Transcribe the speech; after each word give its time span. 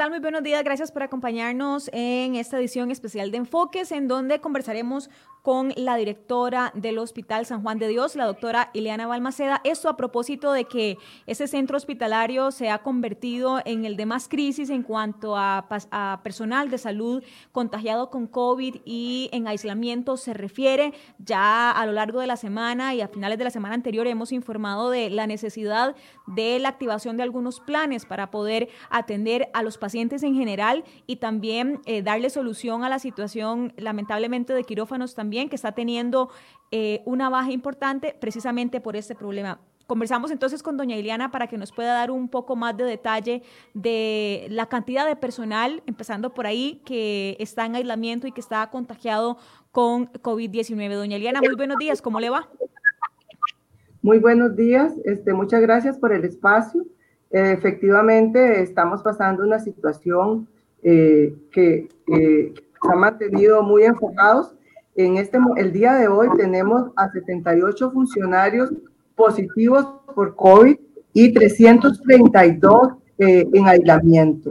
tal? 0.00 0.08
Muy 0.08 0.20
buenos 0.20 0.42
días. 0.42 0.64
Gracias 0.64 0.90
por 0.92 1.02
acompañarnos 1.02 1.90
en 1.92 2.34
esta 2.34 2.58
edición 2.58 2.90
especial 2.90 3.30
de 3.30 3.36
Enfoques, 3.36 3.92
en 3.92 4.08
donde 4.08 4.40
conversaremos 4.40 5.10
con 5.42 5.72
la 5.76 5.96
directora 5.96 6.70
del 6.74 6.98
Hospital 6.98 7.44
San 7.44 7.62
Juan 7.62 7.78
de 7.78 7.88
Dios, 7.88 8.14
la 8.14 8.24
doctora 8.24 8.70
Ileana 8.72 9.06
Balmaceda. 9.06 9.60
Esto 9.64 9.88
a 9.90 9.96
propósito 9.96 10.52
de 10.52 10.64
que 10.64 10.96
ese 11.26 11.46
centro 11.46 11.76
hospitalario 11.76 12.50
se 12.50 12.70
ha 12.70 12.78
convertido 12.78 13.60
en 13.64 13.84
el 13.84 13.96
de 13.96 14.06
más 14.06 14.28
crisis 14.28 14.70
en 14.70 14.82
cuanto 14.82 15.36
a, 15.36 15.66
a 15.90 16.20
personal 16.22 16.70
de 16.70 16.78
salud 16.78 17.22
contagiado 17.52 18.10
con 18.10 18.26
COVID 18.26 18.76
y 18.84 19.28
en 19.32 19.48
aislamiento 19.48 20.16
se 20.16 20.34
refiere. 20.34 20.94
Ya 21.18 21.70
a 21.70 21.86
lo 21.86 21.92
largo 21.92 22.20
de 22.20 22.26
la 22.26 22.36
semana 22.36 22.94
y 22.94 23.02
a 23.02 23.08
finales 23.08 23.38
de 23.38 23.44
la 23.44 23.50
semana 23.50 23.74
anterior 23.74 24.06
hemos 24.06 24.32
informado 24.32 24.90
de 24.90 25.10
la 25.10 25.26
necesidad 25.26 25.94
de 26.26 26.58
la 26.58 26.70
activación 26.70 27.16
de 27.16 27.22
algunos 27.22 27.60
planes 27.60 28.04
para 28.06 28.30
poder 28.30 28.68
atender 28.90 29.48
a 29.52 29.62
los 29.62 29.76
pacientes 29.76 29.89
en 29.94 30.34
general 30.34 30.84
y 31.06 31.16
también 31.16 31.80
eh, 31.86 32.02
darle 32.02 32.30
solución 32.30 32.84
a 32.84 32.88
la 32.88 32.98
situación 32.98 33.72
lamentablemente 33.76 34.52
de 34.52 34.64
quirófanos 34.64 35.14
también 35.14 35.48
que 35.48 35.56
está 35.56 35.72
teniendo 35.72 36.30
eh, 36.70 37.02
una 37.04 37.28
baja 37.28 37.50
importante 37.52 38.16
precisamente 38.18 38.80
por 38.80 38.96
este 38.96 39.14
problema. 39.14 39.60
Conversamos 39.86 40.30
entonces 40.30 40.62
con 40.62 40.76
doña 40.76 40.96
Iliana 40.96 41.32
para 41.32 41.48
que 41.48 41.58
nos 41.58 41.72
pueda 41.72 41.94
dar 41.94 42.12
un 42.12 42.28
poco 42.28 42.54
más 42.54 42.76
de 42.76 42.84
detalle 42.84 43.42
de 43.74 44.46
la 44.48 44.66
cantidad 44.66 45.04
de 45.04 45.16
personal, 45.16 45.82
empezando 45.86 46.32
por 46.32 46.46
ahí, 46.46 46.80
que 46.84 47.36
está 47.40 47.66
en 47.66 47.74
aislamiento 47.74 48.28
y 48.28 48.32
que 48.32 48.40
está 48.40 48.70
contagiado 48.70 49.36
con 49.72 50.06
COVID-19. 50.12 50.94
Doña 50.94 51.16
Iliana, 51.16 51.40
muy 51.40 51.56
buenos 51.56 51.76
días, 51.78 52.00
¿cómo 52.00 52.20
le 52.20 52.30
va? 52.30 52.48
Muy 54.02 54.18
buenos 54.18 54.54
días, 54.54 54.94
este, 55.04 55.34
muchas 55.34 55.60
gracias 55.60 55.98
por 55.98 56.12
el 56.12 56.24
espacio. 56.24 56.86
Eh, 57.30 57.52
efectivamente, 57.52 58.62
estamos 58.62 59.02
pasando 59.02 59.44
una 59.44 59.58
situación 59.58 60.48
eh, 60.82 61.34
que, 61.52 61.88
que 62.06 62.54
se 62.54 62.92
ha 62.92 62.96
mantenido 62.96 63.62
muy 63.62 63.84
enfocados 63.84 64.54
en 64.96 65.16
este, 65.16 65.38
el 65.56 65.72
día 65.72 65.94
de 65.94 66.08
hoy 66.08 66.28
tenemos 66.36 66.90
a 66.96 67.10
78 67.10 67.90
funcionarios 67.90 68.70
positivos 69.14 69.86
por 70.14 70.34
COVID 70.34 70.76
y 71.12 71.32
332 71.32 72.92
eh, 73.18 73.48
en 73.52 73.68
aislamiento. 73.68 74.50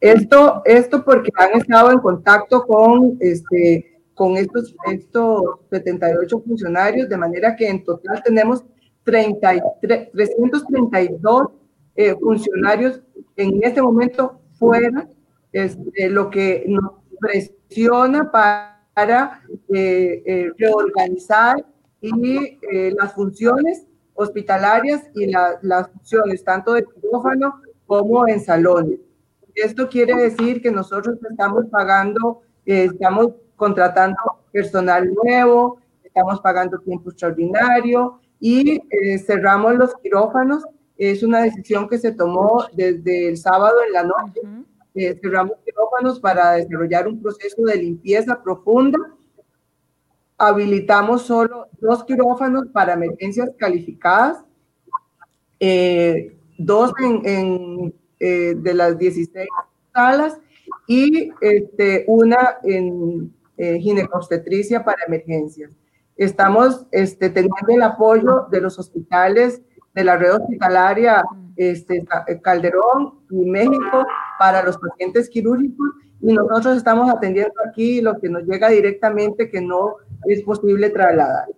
Esto, 0.00 0.62
esto 0.64 1.04
porque 1.04 1.30
han 1.38 1.58
estado 1.60 1.90
en 1.90 1.98
contacto 1.98 2.64
con, 2.66 3.16
este, 3.20 4.00
con 4.14 4.36
estos, 4.36 4.76
estos 4.92 5.42
78 5.70 6.42
funcionarios, 6.46 7.08
de 7.08 7.16
manera 7.16 7.56
que 7.56 7.68
en 7.68 7.82
total 7.82 8.22
tenemos 8.22 8.64
33, 9.06 10.10
332 10.12 11.48
eh, 11.94 12.14
funcionarios 12.20 13.00
en 13.36 13.62
este 13.62 13.80
momento 13.80 14.40
fuera, 14.58 15.08
este, 15.52 16.10
lo 16.10 16.28
que 16.28 16.64
nos 16.66 16.92
presiona 17.20 18.30
para 18.30 19.42
eh, 19.68 20.22
eh, 20.26 20.50
reorganizar 20.58 21.64
y 22.00 22.58
eh, 22.70 22.92
las 22.98 23.12
funciones 23.14 23.86
hospitalarias 24.14 25.02
y 25.14 25.30
las 25.30 25.90
funciones 25.92 26.42
tanto 26.42 26.72
de 26.72 26.84
quirófano 26.84 27.60
como 27.86 28.26
en 28.26 28.40
salones. 28.40 28.98
Esto 29.54 29.88
quiere 29.88 30.14
decir 30.16 30.60
que 30.60 30.70
nosotros 30.70 31.18
estamos 31.30 31.66
pagando, 31.66 32.42
estamos 32.64 33.28
contratando 33.56 34.16
personal 34.50 35.12
nuevo, 35.22 35.78
estamos 36.02 36.40
pagando 36.40 36.78
tiempo 36.78 37.10
extraordinario 37.10 38.20
y 38.40 38.80
cerramos 39.26 39.74
los 39.76 39.94
quirófanos. 39.96 40.64
Es 40.96 41.22
una 41.22 41.42
decisión 41.42 41.88
que 41.88 41.98
se 41.98 42.12
tomó 42.12 42.66
desde 42.72 43.28
el 43.28 43.36
sábado 43.36 43.76
en 43.86 43.92
la 43.92 44.02
noche 44.02 44.40
eh, 44.98 45.14
cerramos 45.20 45.58
quirófanos 45.62 46.18
para 46.18 46.52
desarrollar 46.52 47.06
un 47.06 47.20
proceso 47.20 47.62
de 47.64 47.76
limpieza 47.76 48.42
profunda. 48.42 48.98
Habilitamos 50.38 51.20
solo 51.22 51.66
dos 51.78 52.02
quirófanos 52.04 52.68
para 52.68 52.94
emergencias 52.94 53.50
calificadas, 53.58 54.42
eh, 55.60 56.34
dos 56.56 56.92
en, 57.02 57.94
eh, 58.18 58.54
de 58.56 58.74
las 58.74 58.96
16 58.96 59.46
salas 59.92 60.40
y 60.86 61.30
este, 61.42 62.04
una 62.06 62.56
en 62.62 63.34
ginecobstetricia 63.58 64.82
para 64.82 65.04
emergencias. 65.06 65.70
Estamos 66.16 66.86
este, 66.92 67.30
teniendo 67.30 67.68
el 67.68 67.82
apoyo 67.82 68.46
de 68.50 68.60
los 68.60 68.78
hospitales 68.78 69.62
de 69.94 70.04
la 70.04 70.16
red 70.16 70.34
hospitalaria 70.34 71.24
este, 71.56 72.06
Calderón 72.42 73.20
y 73.30 73.48
México 73.48 74.06
para 74.38 74.62
los 74.62 74.76
pacientes 74.78 75.28
quirúrgicos 75.28 75.88
y 76.20 76.32
nosotros 76.32 76.76
estamos 76.76 77.10
atendiendo 77.10 77.54
aquí 77.68 78.00
lo 78.00 78.18
que 78.18 78.28
nos 78.28 78.44
llega 78.44 78.68
directamente 78.68 79.50
que 79.50 79.60
no 79.60 79.96
es 80.24 80.42
posible 80.42 80.90
trasladar. 80.90 81.48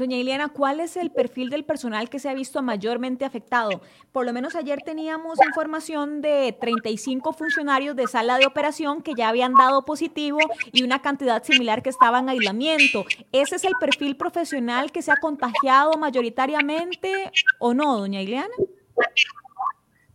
Doña 0.00 0.16
Ileana, 0.16 0.48
¿cuál 0.48 0.80
es 0.80 0.96
el 0.96 1.10
perfil 1.10 1.50
del 1.50 1.62
personal 1.62 2.08
que 2.08 2.18
se 2.18 2.30
ha 2.30 2.34
visto 2.34 2.62
mayormente 2.62 3.26
afectado? 3.26 3.82
Por 4.12 4.24
lo 4.24 4.32
menos 4.32 4.56
ayer 4.56 4.80
teníamos 4.82 5.38
información 5.46 6.22
de 6.22 6.56
35 6.58 7.34
funcionarios 7.34 7.94
de 7.94 8.06
sala 8.06 8.38
de 8.38 8.46
operación 8.46 9.02
que 9.02 9.12
ya 9.14 9.28
habían 9.28 9.52
dado 9.52 9.84
positivo 9.84 10.38
y 10.72 10.84
una 10.84 11.02
cantidad 11.02 11.42
similar 11.42 11.82
que 11.82 11.90
estaba 11.90 12.20
en 12.20 12.30
aislamiento. 12.30 13.04
¿Ese 13.30 13.56
es 13.56 13.64
el 13.64 13.74
perfil 13.78 14.16
profesional 14.16 14.90
que 14.90 15.02
se 15.02 15.12
ha 15.12 15.18
contagiado 15.18 15.92
mayoritariamente 15.98 17.30
o 17.58 17.74
no, 17.74 17.98
doña 17.98 18.22
Ileana? 18.22 18.54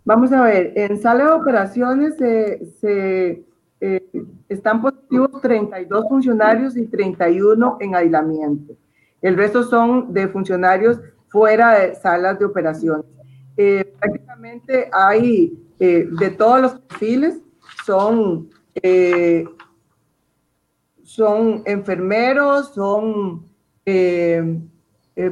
Vamos 0.04 0.32
a 0.32 0.42
ver, 0.42 0.74
en 0.76 1.00
sala 1.00 1.26
de 1.26 1.32
operaciones 1.32 2.16
se, 2.18 3.46
eh, 3.82 4.04
están 4.50 4.82
positivos 4.82 5.40
32 5.44 6.06
funcionarios 6.10 6.76
y 6.76 6.88
31 6.88 7.78
en 7.80 7.94
aislamiento. 7.94 8.76
El 9.26 9.38
resto 9.38 9.64
son 9.64 10.14
de 10.14 10.28
funcionarios 10.28 11.00
fuera 11.30 11.80
de 11.80 11.96
salas 11.96 12.38
de 12.38 12.46
operaciones. 12.46 13.06
Eh, 13.58 13.84
prácticamente 14.00 14.88
hay 14.92 15.58
eh, 15.80 16.08
de 16.12 16.30
todos 16.30 16.62
los 16.62 16.80
perfiles, 16.80 17.40
son, 17.84 18.52
son 21.02 21.64
enfermeros, 21.66 22.76
son 22.76 23.46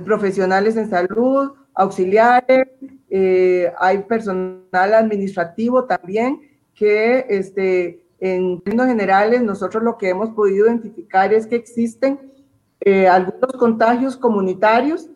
profesionales 0.04 0.76
en 0.76 0.90
salud, 0.90 1.52
auxiliares, 1.76 2.68
eh, 3.12 3.72
hay 3.78 4.00
personal 4.00 4.94
administrativo 4.96 5.86
también 5.86 6.42
que 6.74 7.28
este, 7.30 8.04
en 8.20 8.60
términos 8.62 8.88
generales 8.88 9.44
nosotros 9.44 9.84
lo 9.84 10.00
que 10.00 10.10
hemos 10.10 10.32
podido 10.32 10.66
identificar 10.66 11.32
es 11.32 11.46
que 11.46 11.58
existen 11.58 12.33
eh, 12.86 13.08
algunos 13.08 13.54
contagios 13.58 14.18
comunitarios 14.18 15.10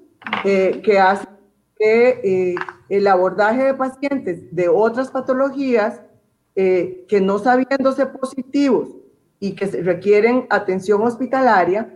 eh, 0.43 0.81
que 0.83 0.99
hacen 0.99 1.29
que 1.77 2.55
el 2.89 3.07
abordaje 3.07 3.63
de 3.65 3.73
pacientes 3.75 4.55
de 4.55 4.67
otras 4.67 5.11
patologías 5.11 6.01
que 6.55 7.21
no 7.21 7.37
sabiéndose 7.37 8.07
positivos 8.07 8.89
y 9.39 9.51
que 9.51 9.67
requieren 9.83 10.47
atención 10.49 11.03
hospitalaria, 11.03 11.95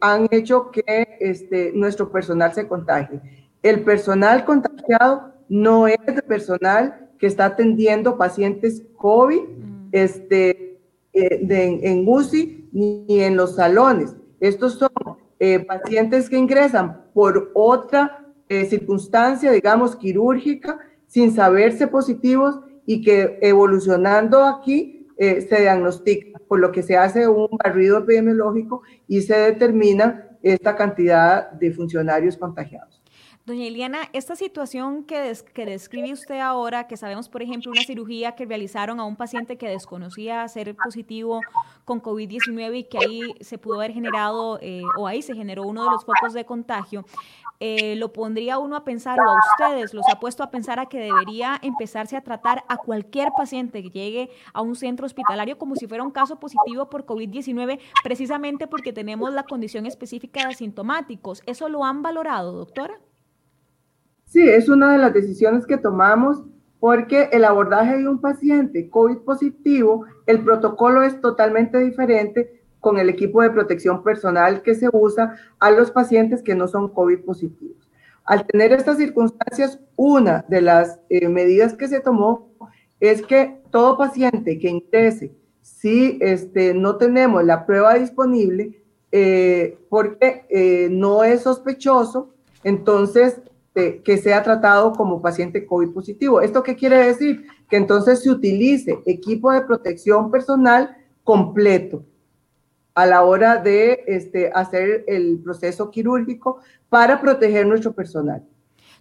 han 0.00 0.28
hecho 0.30 0.70
que 0.70 1.16
este, 1.18 1.72
nuestro 1.74 2.12
personal 2.12 2.52
se 2.52 2.68
contagie. 2.68 3.20
El 3.64 3.82
personal 3.82 4.44
contagiado 4.44 5.32
no 5.48 5.88
es 5.88 5.98
el 6.06 6.22
personal 6.22 7.08
que 7.18 7.26
está 7.26 7.46
atendiendo 7.46 8.16
pacientes 8.16 8.82
COVID 8.96 9.40
mm. 9.40 9.88
este, 9.92 10.80
eh, 11.12 11.80
en 11.82 12.04
UCI 12.06 12.68
ni 12.72 13.04
en 13.08 13.36
los 13.36 13.56
salones. 13.56 14.14
Estos 14.40 14.74
son 14.74 14.90
eh, 15.38 15.60
pacientes 15.60 16.28
que 16.28 16.36
ingresan 16.36 17.04
por 17.12 17.50
otra 17.54 18.26
eh, 18.48 18.64
circunstancia, 18.66 19.52
digamos, 19.52 19.96
quirúrgica, 19.96 20.78
sin 21.06 21.32
saberse 21.32 21.86
positivos 21.86 22.60
y 22.86 23.02
que 23.02 23.38
evolucionando 23.42 24.44
aquí 24.44 24.94
se 25.18 25.60
diagnostica, 25.60 26.38
por 26.46 26.60
lo 26.60 26.70
que 26.70 26.84
se 26.84 26.96
hace 26.96 27.26
un 27.26 27.48
barrido 27.64 27.98
epidemiológico 27.98 28.82
y 29.08 29.22
se 29.22 29.34
determina 29.36 30.28
esta 30.42 30.76
cantidad 30.76 31.50
de 31.50 31.72
funcionarios 31.72 32.36
contagiados. 32.36 32.97
Doña 33.48 33.64
Eliana, 33.64 34.00
esta 34.12 34.36
situación 34.36 35.04
que, 35.04 35.20
describe 35.64 36.12
usted 36.12 36.38
ahora, 36.38 36.86
que 36.86 36.98
sabemos, 36.98 37.30
por 37.30 37.40
ejemplo, 37.42 37.72
una 37.72 37.82
cirugía 37.82 38.32
que 38.32 38.44
realizaron 38.44 39.00
a 39.00 39.04
un 39.04 39.16
paciente 39.16 39.56
que 39.56 39.70
desconocía 39.70 40.46
ser 40.48 40.76
positivo 40.76 41.40
con 41.86 42.02
COVID-19 42.02 42.80
y 42.80 42.84
que 42.84 42.98
ahí 42.98 43.22
se 43.40 43.56
pudo 43.56 43.76
haber 43.76 43.94
generado, 43.94 44.58
eh, 44.60 44.82
o 44.98 45.06
ahí 45.06 45.22
se 45.22 45.34
generó 45.34 45.62
uno 45.62 45.84
de 45.84 45.90
los 45.92 46.04
focos 46.04 46.34
de 46.34 46.44
contagio, 46.44 47.06
eh, 47.58 47.96
lo 47.96 48.12
pondría 48.12 48.58
uno 48.58 48.76
a 48.76 48.84
pensar, 48.84 49.18
o 49.18 49.30
a 49.30 49.38
ustedes 49.38 49.94
los 49.94 50.04
ha 50.12 50.20
puesto 50.20 50.42
a 50.42 50.50
pensar 50.50 50.78
a 50.78 50.84
que 50.84 51.00
debería 51.00 51.58
empezarse 51.62 52.18
a 52.18 52.20
tratar 52.20 52.64
a 52.68 52.76
cualquier 52.76 53.30
paciente 53.34 53.82
que 53.82 53.88
llegue 53.88 54.30
a 54.52 54.60
un 54.60 54.76
centro 54.76 55.06
hospitalario 55.06 55.56
como 55.56 55.74
si 55.74 55.86
fuera 55.86 56.04
un 56.04 56.10
caso 56.10 56.38
positivo 56.38 56.90
por 56.90 57.06
COVID-19, 57.06 57.80
precisamente 58.04 58.66
porque 58.66 58.92
tenemos 58.92 59.32
la 59.32 59.44
condición 59.44 59.86
específica 59.86 60.40
de 60.40 60.52
asintomáticos. 60.52 61.42
¿Eso 61.46 61.70
lo 61.70 61.82
han 61.86 62.02
valorado, 62.02 62.52
doctora? 62.52 63.00
Sí, 64.28 64.46
es 64.46 64.68
una 64.68 64.92
de 64.92 64.98
las 64.98 65.14
decisiones 65.14 65.66
que 65.66 65.78
tomamos 65.78 66.44
porque 66.80 67.30
el 67.32 67.44
abordaje 67.44 67.96
de 67.96 68.08
un 68.08 68.20
paciente 68.20 68.90
COVID 68.90 69.18
positivo, 69.18 70.04
el 70.26 70.44
protocolo 70.44 71.02
es 71.02 71.18
totalmente 71.20 71.78
diferente 71.78 72.62
con 72.78 72.98
el 72.98 73.08
equipo 73.08 73.40
de 73.40 73.50
protección 73.50 74.04
personal 74.04 74.62
que 74.62 74.74
se 74.74 74.88
usa 74.92 75.34
a 75.58 75.70
los 75.70 75.90
pacientes 75.90 76.42
que 76.42 76.54
no 76.54 76.68
son 76.68 76.88
COVID 76.90 77.20
positivos. 77.20 77.88
Al 78.24 78.46
tener 78.46 78.72
estas 78.72 78.98
circunstancias, 78.98 79.80
una 79.96 80.44
de 80.48 80.60
las 80.60 81.00
eh, 81.08 81.28
medidas 81.28 81.72
que 81.72 81.88
se 81.88 82.00
tomó 82.00 82.50
es 83.00 83.22
que 83.22 83.62
todo 83.70 83.96
paciente 83.96 84.58
que 84.58 84.68
ingrese, 84.68 85.32
si 85.62 86.18
este, 86.20 86.74
no 86.74 86.96
tenemos 86.96 87.42
la 87.44 87.64
prueba 87.64 87.94
disponible, 87.94 88.82
eh, 89.10 89.78
porque 89.88 90.44
eh, 90.50 90.88
no 90.90 91.24
es 91.24 91.42
sospechoso, 91.42 92.34
entonces 92.62 93.40
que 94.04 94.18
sea 94.18 94.42
tratado 94.42 94.92
como 94.92 95.22
paciente 95.22 95.66
COVID 95.66 95.90
positivo. 95.90 96.40
¿Esto 96.40 96.62
qué 96.62 96.76
quiere 96.76 96.98
decir? 96.98 97.46
Que 97.68 97.76
entonces 97.76 98.22
se 98.22 98.30
utilice 98.30 98.98
equipo 99.06 99.52
de 99.52 99.62
protección 99.62 100.30
personal 100.30 100.96
completo 101.24 102.04
a 102.94 103.06
la 103.06 103.22
hora 103.22 103.58
de 103.58 104.02
este, 104.06 104.50
hacer 104.52 105.04
el 105.06 105.40
proceso 105.44 105.90
quirúrgico 105.90 106.58
para 106.88 107.20
proteger 107.20 107.66
nuestro 107.66 107.92
personal. 107.92 108.42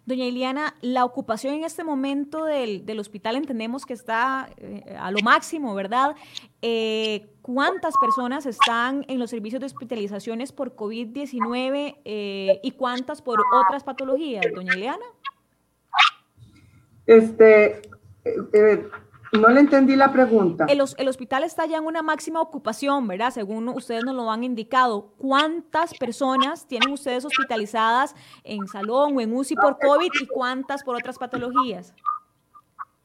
Doña 0.08 0.24
Iliana, 0.24 0.74
la 0.80 1.04
ocupación 1.04 1.54
en 1.56 1.66
este 1.66 1.84
momento 1.84 2.46
del, 2.46 2.86
del 2.86 2.98
hospital 2.98 3.36
entendemos 3.36 3.86
que 3.86 3.92
está 3.92 4.50
eh, 4.56 4.96
a 4.98 5.12
lo 5.12 5.20
máximo, 5.20 5.76
¿verdad? 5.76 6.16
Eh, 6.62 7.28
¿Cuántas 7.42 7.94
personas 8.00 8.46
están 8.46 9.04
en 9.10 9.20
los 9.20 9.30
servicios 9.30 9.60
de 9.60 9.66
hospitalizaciones 9.66 10.54
por 10.54 10.78
COVID-19 10.78 11.98
eh, 12.06 12.60
y 12.64 12.72
cuántas 12.72 13.22
por 13.22 13.42
otras 13.54 13.84
patologías, 13.84 14.46
doña 14.56 14.78
Iliana? 14.78 15.06
Este, 17.06 17.82
no 19.34 19.50
le 19.50 19.60
entendí 19.60 19.96
la 19.96 20.12
pregunta. 20.12 20.66
El, 20.70 20.82
el, 20.98 21.08
hospital 21.08 21.44
está 21.44 21.66
ya 21.66 21.78
en 21.78 21.86
una 21.86 22.02
máxima 22.02 22.42
ocupación, 22.42 23.08
¿verdad? 23.08 23.32
Según 23.32 23.68
ustedes 23.70 24.04
nos 24.04 24.16
lo 24.16 24.32
han 24.32 24.44
indicado. 24.44 25.14
¿Cuántas 25.18 25.94
personas 25.94 26.68
tienen 26.68 26.92
ustedes 26.92 27.26
hospitalizadas 27.26 28.16
en 28.44 28.68
salón 28.68 29.18
o 29.18 29.22
en 29.22 29.34
UCI 29.34 29.56
por 29.56 29.78
COVID 29.80 30.10
y 30.22 30.28
cuántas 30.28 30.84
por 30.84 30.96
otras 30.96 31.18
patologías? 31.18 31.94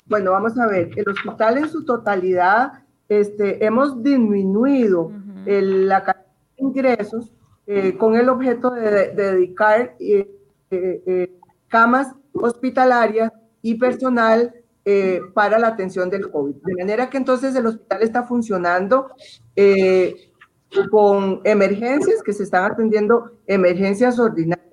Bueno, 0.06 0.32
vamos 0.32 0.58
a 0.58 0.66
ver. 0.66 0.90
El 0.96 1.08
hospital 1.08 1.58
en 1.58 1.68
su 1.68 1.84
totalidad, 1.84 2.84
este, 3.08 3.64
hemos 3.64 4.02
disminuido 4.02 5.12
la 5.44 6.04
cantidad 6.04 6.26
de 6.56 6.62
ingresos 6.62 7.32
eh, 7.66 7.96
con 7.96 8.16
el 8.16 8.28
objeto 8.28 8.70
de, 8.70 9.10
dedicar 9.10 9.94
eh, 9.98 10.30
eh, 10.70 11.32
camas 11.68 12.14
hospitalarias 12.32 13.32
y 13.60 13.76
personal 13.76 14.54
eh, 14.84 15.20
para 15.32 15.60
la 15.60 15.68
atención 15.68 16.10
del 16.10 16.28
COVID. 16.28 16.56
De 16.64 16.74
manera 16.74 17.08
que 17.08 17.16
entonces 17.16 17.54
el 17.54 17.66
hospital 17.66 18.02
está 18.02 18.24
funcionando 18.24 19.12
eh, 19.54 20.32
con 20.90 21.40
emergencias, 21.44 22.20
que 22.20 22.32
se 22.32 22.42
están 22.42 22.72
atendiendo 22.72 23.30
emergencias 23.46 24.18
ordinarias 24.18 24.66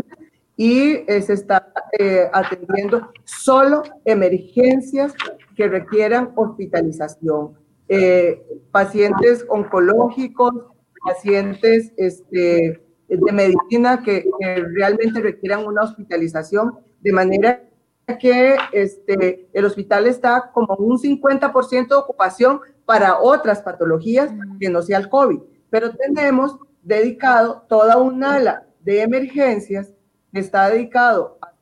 y 0.57 1.03
eh, 1.07 1.21
se 1.21 1.33
está 1.33 1.71
atendiendo 2.33 3.11
solo 3.23 3.83
emergencias 4.03 5.13
que 5.55 5.67
requieran 5.67 6.31
hospitalización. 6.35 7.53
pacientes 8.71 9.45
oncológicos, 9.47 10.53
pacientes 11.05 11.93
este, 11.97 12.81
de 13.07 13.31
medicina 13.31 14.01
que, 14.03 14.25
que 14.39 14.63
realmente 14.73 15.21
requieran 15.21 15.67
una 15.67 15.83
hospitalización, 15.83 16.79
de 17.01 17.13
manera 17.13 17.68
que 18.17 18.55
este, 18.71 19.49
el 19.53 19.65
hospital 19.65 20.07
está 20.07 20.51
como 20.53 20.75
un 20.75 20.97
50% 20.97 21.87
de 21.87 21.95
ocupación 21.95 22.61
para 22.85 23.19
otras 23.19 23.61
patologías 23.61 24.31
que 24.59 24.69
no 24.69 24.81
sea 24.81 24.97
el 24.97 25.09
COVID, 25.09 25.39
pero 25.69 25.91
tenemos 25.91 26.57
dedicado 26.81 27.65
toda 27.69 27.97
un 27.97 28.23
ala 28.23 28.65
de 28.81 29.01
emergencias 29.01 29.93
que 30.33 30.39
está 30.39 30.69
dedicado 30.69 31.37
a 31.41 31.53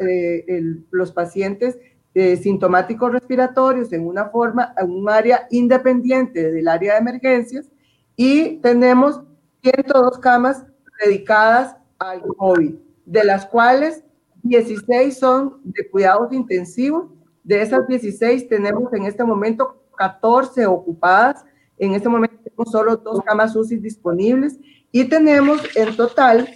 eh, 0.00 0.44
los 0.90 1.12
pacientes 1.12 1.78
eh, 2.14 2.36
sintomáticos 2.36 3.12
respiratorios 3.12 3.92
en 3.92 4.06
una 4.06 4.26
forma, 4.26 4.74
en 4.76 4.90
un 4.90 5.08
área 5.08 5.46
independiente 5.50 6.50
del 6.50 6.68
área 6.68 6.94
de 6.94 6.98
emergencias 7.00 7.70
y 8.16 8.58
tenemos 8.58 9.22
102 9.62 10.18
camas 10.18 10.64
dedicadas 11.04 11.76
al 11.98 12.22
COVID, 12.36 12.74
de 13.06 13.24
las 13.24 13.46
cuales 13.46 14.04
16 14.42 15.18
son 15.18 15.60
de 15.64 15.88
cuidados 15.90 16.32
intensivos. 16.32 17.10
De 17.44 17.62
esas 17.62 17.86
16 17.86 18.48
tenemos 18.48 18.92
en 18.92 19.04
este 19.04 19.24
momento 19.24 19.82
14 19.96 20.66
ocupadas. 20.66 21.44
En 21.78 21.94
este 21.94 22.08
momento 22.08 22.36
tenemos 22.42 22.70
solo 22.70 22.96
dos 22.96 23.20
camas 23.22 23.56
UCI 23.56 23.76
disponibles 23.76 24.58
y 24.90 25.04
tenemos 25.04 25.60
en 25.76 25.96
total 25.96 26.48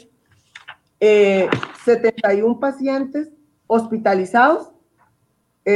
71 1.00 2.52
eh, 2.52 2.58
pacientes 2.60 3.30
hospitalizados, 3.66 4.72
66 5.64 5.66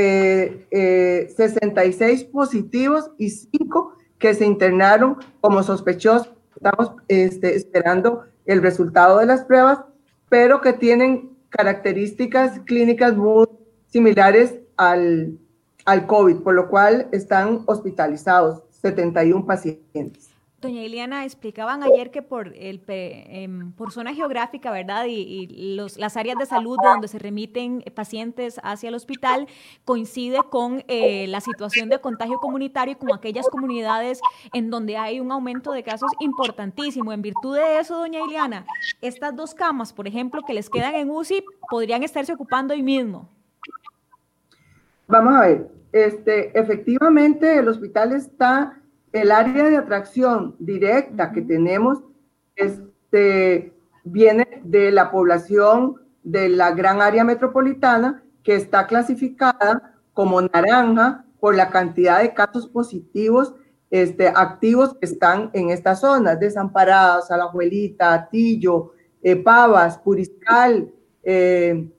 eh, 0.71 2.25
eh, 2.25 2.31
positivos 2.33 3.11
y 3.19 3.31
5 3.31 3.97
que 4.19 4.35
se 4.35 4.45
internaron 4.45 5.17
como 5.41 5.63
sospechosos. 5.63 6.33
Estamos 6.55 6.93
este, 7.09 7.57
esperando 7.57 8.25
el 8.45 8.63
resultado 8.63 9.19
de 9.19 9.27
las 9.27 9.45
pruebas, 9.45 9.81
pero 10.29 10.61
que 10.61 10.73
tienen 10.73 11.30
características 11.51 12.61
clínicas 12.61 13.17
muy 13.17 13.47
similares 13.89 14.55
al, 14.77 15.39
al 15.85 16.07
COVID, 16.07 16.37
por 16.39 16.55
lo 16.55 16.69
cual 16.69 17.09
están 17.13 17.63
hospitalizados 17.67 18.63
71 18.71 19.45
pacientes. 19.45 20.30
Doña 20.61 20.83
Iliana, 20.83 21.25
explicaban 21.25 21.83
ayer 21.83 22.11
que 22.11 22.21
por, 22.21 22.49
el, 22.49 22.83
em, 22.87 23.73
por 23.73 23.93
zona 23.93 24.15
geográfica, 24.15 24.71
¿verdad? 24.71 25.07
Y, 25.09 25.75
los, 25.75 25.97
las 25.97 26.19
áreas 26.19 26.37
de 26.39 26.45
salud 26.45 26.77
de 26.83 26.89
donde 26.89 27.09
se 27.09 27.19
remiten 27.19 27.83
pacientes 27.95 28.61
hacia 28.63 28.91
el 28.91 28.95
hospital 28.95 29.47
coincide 29.87 30.39
con 30.51 30.85
eh, 30.87 31.27
la 31.29 31.41
situación 31.41 31.89
de 31.89 31.99
contagio 31.99 32.39
comunitario 32.41 32.93
y 32.93 32.97
con 32.97 33.11
aquellas 33.15 33.49
comunidades 33.49 34.21
en 34.53 34.69
donde 34.69 34.99
hay 34.99 35.19
un 35.19 35.33
aumento 35.33 35.73
de 35.73 35.83
casos 35.83 36.11
importantísimo. 36.21 37.11
En 37.13 37.23
virtud 37.23 37.57
de 37.57 37.79
eso, 37.79 37.97
doña 37.97 38.21
Iliana, 38.21 38.67
estas 39.01 39.35
dos 39.35 39.55
camas, 39.55 39.95
por 39.95 40.07
ejemplo, 40.07 40.43
que 40.47 40.53
les 40.53 40.69
quedan 40.69 40.95
en 40.95 41.11
UCI, 41.11 41.43
podrían 41.71 42.03
estarse 42.03 42.35
ocupando 42.35 42.75
hoy 42.75 42.83
mismo. 42.83 43.31
Vamos 45.07 45.35
a 45.35 45.41
ver, 45.41 45.71
este, 45.93 46.59
efectivamente 46.59 47.57
el 47.57 47.69
hospital 47.69 48.13
está 48.13 48.80
el 49.13 49.33
área 49.33 49.65
de 49.65 49.77
atracción 49.77 50.57
directa 50.59 51.33
que 51.33 51.43
tenemos 51.43 51.99
este, 52.57 53.73
viene 54.05 54.61
de 54.65 54.91
la 54.91 55.11
población 55.11 55.97
de 56.23 56.49
la 56.49 56.73
gran 56.73 57.01
área 57.01 57.25
metropolitana 57.25 58.23
que 58.43 58.55
está 58.55 58.87
clasificada 58.87 59.95
como 60.13 60.41
naranja 60.43 61.25
por 61.41 61.57
la 61.57 61.71
cantidad 61.71 62.21
de 62.21 62.35
casos 62.35 62.69
positivos 62.69 63.55
este, 63.91 64.29
activos 64.29 64.95
que 64.95 65.07
están 65.07 65.51
en 65.53 65.71
estas 65.71 66.01
zonas, 66.01 66.39
Desamparados, 66.39 67.31
Alajuelita, 67.31 68.15
Atillo, 68.15 68.93
eh, 69.23 69.37
Pavas, 69.37 69.99
Puriscal, 69.99 70.93
eh, 71.23 71.91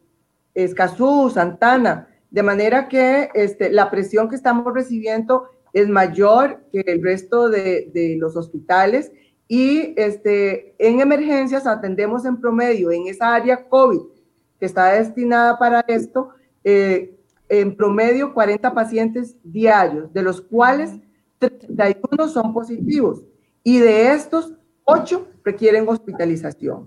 Escazú, 0.54 1.30
Santana. 1.30 2.08
De 2.30 2.44
manera 2.44 2.88
que 2.88 3.30
este, 3.34 3.70
la 3.72 3.92
presión 3.92 4.30
que 4.30 4.38
estamos 4.38 4.74
recibiendo 4.74 5.50
es 5.74 5.88
mayor 5.88 6.64
que 6.72 6.82
el 6.86 7.02
resto 7.02 7.50
de, 7.50 8.16
los 8.20 8.36
hospitales 8.36 9.12
y 9.48 9.94
este, 9.98 10.76
en 10.78 11.02
emergencias 11.02 11.68
atendemos 11.68 12.26
en 12.26 12.40
promedio 12.40 12.92
en 12.92 13.08
esa 13.08 13.34
área 13.34 13.68
COVID 13.68 14.02
que 14.60 14.66
está 14.66 14.94
destinada 14.94 15.58
para 15.58 15.82
esto, 15.88 16.30
eh, 16.64 17.18
en 17.50 17.76
promedio 17.76 18.34
40 18.34 18.74
pacientes 18.74 19.36
diarios, 19.44 20.14
de 20.14 20.22
los 20.22 20.40
cuales 20.40 20.92
31 21.40 22.28
son 22.28 22.54
positivos 22.54 23.24
y 23.64 23.80
de 23.80 24.14
estos 24.14 24.54
8 24.86 25.28
requieren 25.44 25.88
hospitalización. 25.88 26.86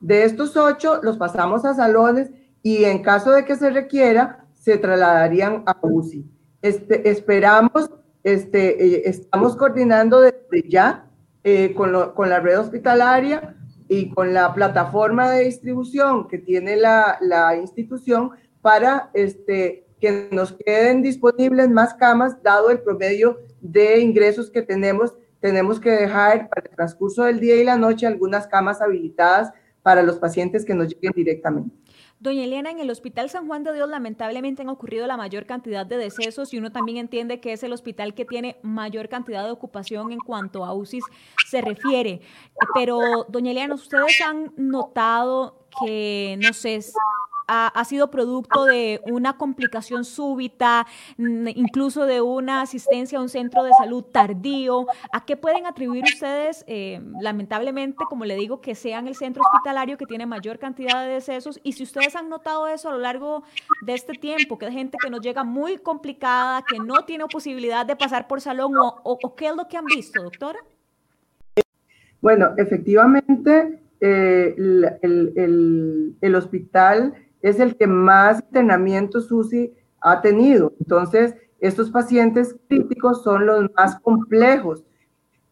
De 0.00 0.24
estos 0.24 0.56
8 0.56 1.00
los 1.02 1.16
pasamos 1.16 1.64
a 1.64 1.74
salones 1.74 2.30
y 2.62 2.84
en 2.84 3.02
caso 3.02 3.30
de 3.30 3.44
que 3.44 3.56
se 3.56 3.70
requiera, 3.70 4.46
se 4.52 4.76
trasladarían 4.76 5.62
a 5.66 5.78
UCI. 5.82 6.26
Este, 6.62 7.08
esperamos 7.08 7.90
este, 8.24 8.84
eh, 8.84 9.02
estamos 9.04 9.54
coordinando 9.54 10.20
desde 10.20 10.68
ya 10.68 11.10
eh, 11.44 11.74
con, 11.74 11.92
la 11.92 12.40
red 12.40 12.58
hospitalaria 12.58 13.54
y 13.86 14.08
con 14.10 14.32
la 14.32 14.54
plataforma 14.54 15.30
de 15.30 15.44
distribución 15.44 16.26
que 16.26 16.38
tiene 16.38 16.76
la, 16.76 17.18
institución 17.60 18.30
para 18.62 19.10
este, 19.12 19.86
que 20.00 20.28
nos 20.32 20.52
queden 20.52 21.02
disponibles 21.02 21.68
más 21.68 21.94
camas, 21.94 22.42
dado 22.42 22.70
el 22.70 22.80
promedio 22.80 23.40
de 23.60 24.00
ingresos 24.00 24.50
que 24.50 24.62
tenemos. 24.62 25.14
Tenemos 25.40 25.78
que 25.78 25.90
dejar 25.90 26.48
para 26.48 26.66
el 26.66 26.74
transcurso 26.74 27.24
del 27.24 27.40
día 27.40 27.56
y 27.56 27.64
la 27.64 27.76
noche 27.76 28.06
algunas 28.06 28.46
camas 28.46 28.80
habilitadas 28.80 29.52
para 29.82 30.02
los 30.02 30.16
pacientes 30.16 30.64
que 30.64 30.74
nos 30.74 30.88
lleguen 30.88 31.12
directamente. 31.14 31.83
Doña 32.24 32.44
Elena, 32.44 32.70
en 32.70 32.80
el 32.80 32.88
Hospital 32.88 33.28
San 33.28 33.46
Juan 33.46 33.64
de 33.64 33.74
Dios 33.74 33.86
lamentablemente 33.86 34.62
han 34.62 34.70
ocurrido 34.70 35.06
la 35.06 35.18
mayor 35.18 35.44
cantidad 35.44 35.84
de 35.84 35.98
decesos 35.98 36.54
y 36.54 36.58
uno 36.58 36.72
también 36.72 36.96
entiende 36.96 37.38
que 37.38 37.52
es 37.52 37.62
el 37.62 37.70
hospital 37.74 38.14
que 38.14 38.24
tiene 38.24 38.56
mayor 38.62 39.10
cantidad 39.10 39.44
de 39.44 39.50
ocupación 39.50 40.10
en 40.10 40.20
cuanto 40.20 40.64
a 40.64 40.72
UCIs 40.72 41.04
se 41.46 41.60
refiere. 41.60 42.22
Pero, 42.74 43.26
doña 43.28 43.50
Elena, 43.50 43.74
¿ustedes 43.74 44.18
han 44.22 44.54
notado 44.56 45.66
que, 45.84 46.38
no 46.40 46.54
sé, 46.54 46.80
ha, 47.46 47.84
sido 47.84 48.10
producto 48.10 48.64
de 48.64 49.00
una 49.04 49.36
complicación 49.36 50.04
súbita, 50.04 50.86
incluso 51.18 52.06
de 52.06 52.20
una 52.20 52.62
asistencia 52.62 53.18
a 53.18 53.22
un 53.22 53.28
centro 53.28 53.62
de 53.64 53.72
salud 53.72 54.04
tardío. 54.04 54.86
¿A 55.12 55.24
qué 55.24 55.36
pueden 55.36 55.66
atribuir 55.66 56.04
ustedes, 56.04 56.64
eh, 56.66 57.00
lamentablemente, 57.20 58.04
como 58.08 58.24
le 58.24 58.36
digo, 58.36 58.60
que 58.60 58.74
sean 58.74 59.08
el 59.08 59.14
centro 59.14 59.42
hospitalario 59.42 59.96
que 59.98 60.06
tiene 60.06 60.26
mayor 60.26 60.58
cantidad 60.58 61.02
de 61.04 61.14
decesos? 61.14 61.60
Y 61.62 61.72
si 61.72 61.82
ustedes 61.82 62.16
han 62.16 62.28
notado 62.28 62.66
eso 62.68 62.88
a 62.88 62.92
lo 62.92 62.98
largo 62.98 63.44
de 63.82 63.94
este 63.94 64.14
tiempo, 64.14 64.58
que 64.58 64.66
hay 64.66 64.72
gente 64.72 64.98
que 65.02 65.10
nos 65.10 65.20
llega 65.20 65.44
muy 65.44 65.78
complicada, 65.78 66.62
que 66.62 66.78
no 66.78 67.04
tiene 67.04 67.26
posibilidad 67.26 67.84
de 67.84 67.96
pasar 67.96 68.26
por 68.26 68.40
salón, 68.40 68.72
o, 68.76 69.34
qué 69.36 69.48
es 69.48 69.56
lo 69.56 69.68
que 69.68 69.76
han 69.76 69.84
visto, 69.84 70.22
doctora? 70.22 70.58
Bueno, 72.20 72.52
efectivamente, 72.56 73.80
eh, 74.00 74.54
el 74.56 76.34
hospital 76.34 77.14
es 77.44 77.60
el 77.60 77.76
que 77.76 77.86
más 77.86 78.40
internamiento 78.40 79.20
SUSI 79.20 79.74
ha 80.00 80.22
tenido. 80.22 80.72
Entonces, 80.80 81.34
estos 81.60 81.90
pacientes 81.90 82.56
críticos 82.68 83.22
son 83.22 83.44
los 83.44 83.70
más 83.76 84.00
complejos 84.00 84.82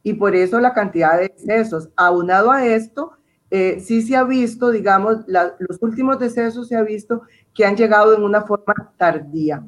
y 0.02 0.14
por 0.14 0.34
eso 0.34 0.58
la 0.58 0.72
cantidad 0.72 1.18
de 1.18 1.32
decesos. 1.36 1.90
Aunado 1.94 2.50
a 2.50 2.66
esto, 2.66 3.12
eh, 3.50 3.78
sí 3.80 4.00
se 4.00 4.16
ha 4.16 4.24
visto, 4.24 4.70
digamos, 4.70 5.18
los 5.26 5.82
últimos 5.82 6.18
decesos 6.18 6.68
se 6.68 6.76
ha 6.76 6.82
visto 6.82 7.22
que 7.52 7.66
han 7.66 7.76
llegado 7.76 8.16
en 8.16 8.22
una 8.22 8.40
forma 8.40 8.74
tardía. 8.96 9.62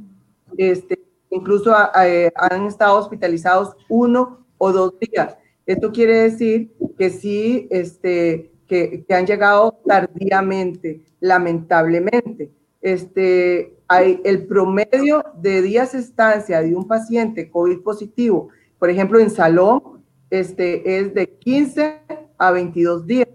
Este, 0.56 1.04
incluso 1.28 1.74
eh, 2.02 2.32
han 2.36 2.64
estado 2.64 2.96
hospitalizados 2.96 3.76
uno 3.90 4.46
o 4.56 4.72
dos 4.72 4.94
días. 4.98 5.36
Esto 5.66 5.92
quiere 5.92 6.22
decir 6.22 6.72
que 6.96 7.10
sí, 7.10 7.68
este, 7.70 8.50
que, 8.66 9.04
han 9.11 9.26
llegado 9.26 9.80
tardíamente, 9.87 11.02
lamentablemente. 11.21 12.50
Este, 12.80 13.76
hay 13.88 14.21
el 14.25 14.47
promedio 14.47 15.25
de 15.40 15.62
días 15.62 15.92
de 15.92 15.99
estancia 16.00 16.61
de 16.61 16.75
un 16.75 16.87
paciente 16.87 17.50
COVID 17.50 17.80
positivo, 17.80 18.49
por 18.78 18.90
ejemplo, 18.90 19.18
en 19.18 19.30
salón, 19.30 20.04
este, 20.28 20.99
es 20.99 21.14
de 21.14 21.26
15 21.26 22.00
a 22.37 22.50
22 22.50 23.06
días. 23.06 23.28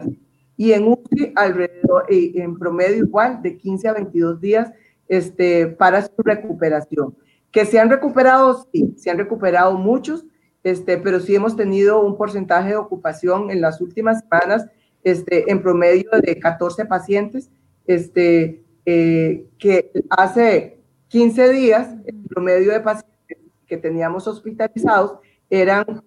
Y 0.58 0.74
en 0.74 0.90
UCI, 0.90 1.32
alrededor, 1.36 2.06
en 2.10 2.60
promedio 2.60 2.98
igual, 2.98 3.42
de 3.42 3.58
15 3.58 3.88
a 3.88 3.94
22 3.94 4.42
días 4.42 4.72
este, 5.08 5.68
para 5.68 6.04
su 6.04 6.12
recuperación. 6.18 7.16
Que 7.52 7.66
se 7.66 7.80
han 7.80 7.90
recuperado, 7.90 8.68
sí, 8.72 8.94
se 8.98 9.10
han 9.10 9.18
recuperado 9.18 9.74
muchos, 9.74 10.26
este, 10.64 10.98
pero 10.98 11.20
sí 11.20 11.34
hemos 11.34 11.56
tenido 11.56 12.02
un 12.02 12.18
porcentaje 12.18 12.70
de 12.70 12.76
ocupación 12.76 13.50
en 13.50 13.62
las 13.62 13.82
últimas 13.82 14.20
semanas 14.20 14.68
este, 15.04 15.50
en 15.52 15.62
promedio 15.62 16.10
de 16.22 16.40
14 16.40 16.86
pacientes, 16.86 17.50
este, 17.86 18.64
eh, 18.86 19.46
que 19.58 19.92
hace 20.10 20.80
15 21.10 21.50
días 21.50 21.96
el 22.06 22.24
promedio 22.28 22.72
de 22.72 22.80
pacientes 22.80 23.38
que 23.66 23.78
teníamos 23.78 24.28
hospitalizados 24.28 25.20
eran 25.50 26.04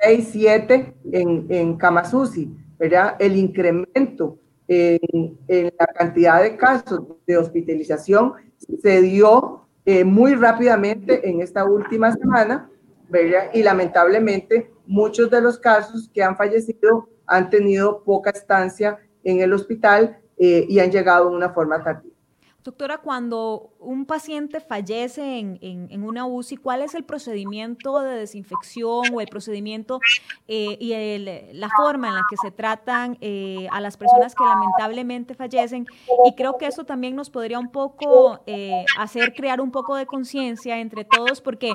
6, 0.00 0.28
7 0.32 0.94
en, 1.12 1.46
en 1.48 1.76
Kamasusi, 1.76 2.56
¿verdad? 2.78 3.16
El 3.18 3.36
incremento 3.36 4.38
en, 4.68 5.38
en, 5.48 5.72
la 5.78 5.86
cantidad 5.86 6.42
de 6.42 6.56
casos 6.56 7.02
de 7.26 7.36
hospitalización 7.36 8.34
se 8.82 9.02
dio 9.02 9.66
eh, 9.84 10.04
muy 10.04 10.34
rápidamente 10.34 11.28
en 11.28 11.40
esta 11.40 11.64
última 11.64 12.12
semana, 12.12 12.70
¿verdad? 13.08 13.50
Y 13.54 13.62
lamentablemente 13.62 14.70
muchos 14.86 15.30
de 15.30 15.40
los 15.40 15.58
casos 15.58 16.10
que 16.12 16.22
han 16.22 16.36
fallecido 16.36 17.08
han 17.28 17.50
tenido 17.50 18.02
poca 18.02 18.30
estancia 18.30 18.98
en 19.22 19.40
el 19.40 19.52
hospital 19.52 20.18
eh, 20.38 20.66
y 20.68 20.80
han 20.80 20.90
llegado 20.90 21.30
de 21.30 21.36
una 21.36 21.50
forma 21.50 21.82
tardía. 21.82 22.17
Doctora, 22.64 22.98
cuando 22.98 23.70
un 23.78 24.04
paciente 24.04 24.58
fallece 24.58 25.38
en, 25.38 26.02
una 26.02 26.26
UCI, 26.26 26.56
¿cuál 26.56 26.82
es 26.82 26.96
el 26.96 27.04
procedimiento 27.04 28.00
de 28.00 28.16
desinfección 28.16 29.14
o 29.14 29.20
el 29.20 29.28
procedimiento 29.28 30.00
eh, 30.48 30.76
y 30.80 31.54
la 31.54 31.68
forma 31.76 32.08
en 32.08 32.16
la 32.16 32.22
que 32.28 32.36
se 32.36 32.50
tratan 32.50 33.16
eh, 33.20 33.68
a 33.70 33.80
las 33.80 33.96
personas 33.96 34.34
que 34.34 34.44
lamentablemente 34.44 35.34
fallecen? 35.34 35.86
Y 36.26 36.34
creo 36.34 36.58
que 36.58 36.66
eso 36.66 36.84
también 36.84 37.14
nos 37.14 37.30
podría 37.30 37.60
un 37.60 37.70
poco 37.70 38.40
eh, 38.46 38.84
hacer 38.98 39.34
crear 39.34 39.60
un 39.60 39.70
poco 39.70 39.94
de 39.94 40.06
conciencia 40.06 40.80
entre 40.80 41.04
todos, 41.04 41.40
porque 41.40 41.72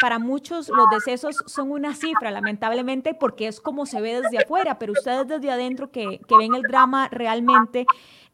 para 0.00 0.18
muchos 0.18 0.68
los 0.68 0.90
decesos 0.90 1.36
son 1.46 1.70
una 1.70 1.94
cifra, 1.94 2.32
lamentablemente, 2.32 3.14
porque 3.14 3.46
es 3.46 3.60
como 3.60 3.86
se 3.86 4.00
ve 4.00 4.20
desde 4.20 4.38
afuera, 4.38 4.80
pero 4.80 4.92
ustedes 4.92 5.28
desde 5.28 5.48
adentro 5.48 5.92
que 5.92 6.20
ven 6.28 6.56
el 6.56 6.62
drama 6.62 7.08
realmente. 7.08 7.86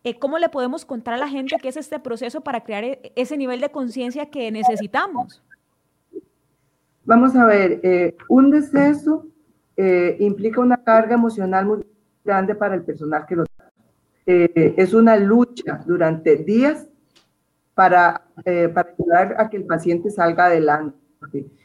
Eh, 0.06 0.20
¿cómo 0.20 0.38
le 0.38 0.48
podemos 0.48 0.84
contar 0.84 1.14
a 1.14 1.16
la 1.16 1.26
gente 1.26 1.56
qué 1.60 1.68
es 1.68 1.76
este 1.76 1.98
proceso 1.98 2.40
para 2.40 2.62
crear 2.62 2.84
e, 2.84 3.12
ese 3.16 3.36
nivel 3.36 3.60
de 3.60 3.70
conciencia 3.70 4.30
que 4.30 4.52
necesitamos? 4.52 5.42
Vamos 7.04 7.34
a 7.34 7.44
ver, 7.44 7.80
eh, 7.82 8.16
un 8.28 8.52
deceso 8.52 9.26
eh, 9.76 10.16
implica 10.20 10.60
una 10.60 10.76
carga 10.76 11.16
emocional 11.16 11.66
muy 11.66 11.84
grande 12.25 12.54
para 12.54 12.76
el 12.76 12.82
personal 12.82 13.26
que 13.26 13.34
lo 13.34 13.44
es 14.26 14.94
una 14.94 15.16
lucha 15.16 15.82
durante 15.84 16.36
días 16.36 16.86
para, 17.75 18.22
para 18.75 18.94
ayudar 18.96 19.34
a 19.38 19.48
que 19.48 19.56
el 19.56 19.64
paciente 19.64 20.10
salga 20.10 20.46
adelante. 20.46 20.96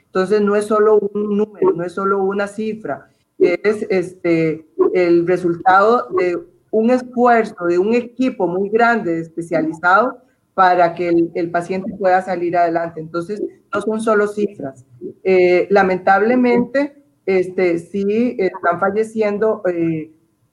Entonces, 0.05 0.41
no 0.41 0.55
es 0.55 0.65
solo 0.65 0.98
un 0.98 1.38
número, 1.38 1.74
no 1.74 1.83
es 1.83 1.93
solo 1.93 2.24
una 2.24 2.48
cifra, 2.48 3.10
es 3.39 3.86
este, 3.89 4.67
el 4.93 5.25
resultado 5.25 6.10
de 6.17 6.50
un 6.72 6.90
esfuerzo 6.90 7.66
de 7.66 7.78
un 7.78 7.94
equipo 7.94 8.48
muy 8.48 8.70
grande, 8.70 9.20
especializado, 9.20 10.20
para 10.54 10.96
que 10.96 11.10
el, 11.34 11.51
paciente 11.51 11.94
pueda 11.98 12.22
salir 12.22 12.58
adelante. 12.58 13.00
Entonces, 13.00 13.42
no 13.74 13.82
son 13.82 14.01
solo 14.01 14.28
cifras. 14.28 14.86
Eh, 15.24 15.68
lamentablemente, 15.70 17.04
este, 17.25 17.78
sí 17.80 18.36
están 18.38 18.80
falleciendo 18.80 19.62
eh, 19.68 20.12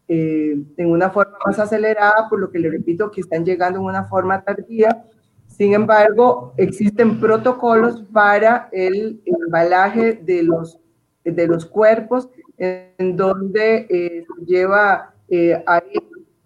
eh, 0.09 0.57
en 0.77 0.91
una 0.91 1.11
forma 1.11 1.37
más 1.45 1.59
acelerada, 1.59 2.29
por 2.29 2.41
lo 2.41 2.51
que 2.51 2.59
le 2.59 2.71
repito 2.71 3.11
que 3.11 3.21
están 3.21 3.45
llegando 3.45 3.79
en 3.79 3.87
una 3.87 4.05
forma 4.05 4.43
tardía. 4.43 5.05
Sin 5.47 5.73
embargo, 5.75 6.55
existen 6.57 7.21
protocolos 7.21 8.03
para 8.13 8.69
el 8.73 9.21
embalaje 9.25 10.15
de 10.15 10.43
los, 10.43 10.79
de 11.25 11.47
los 11.47 11.67
cuerpos, 11.67 12.29
en 12.57 13.17
donde 13.17 14.25
lleva 14.47 15.15
eh, 15.31 15.63
hay 15.67 15.83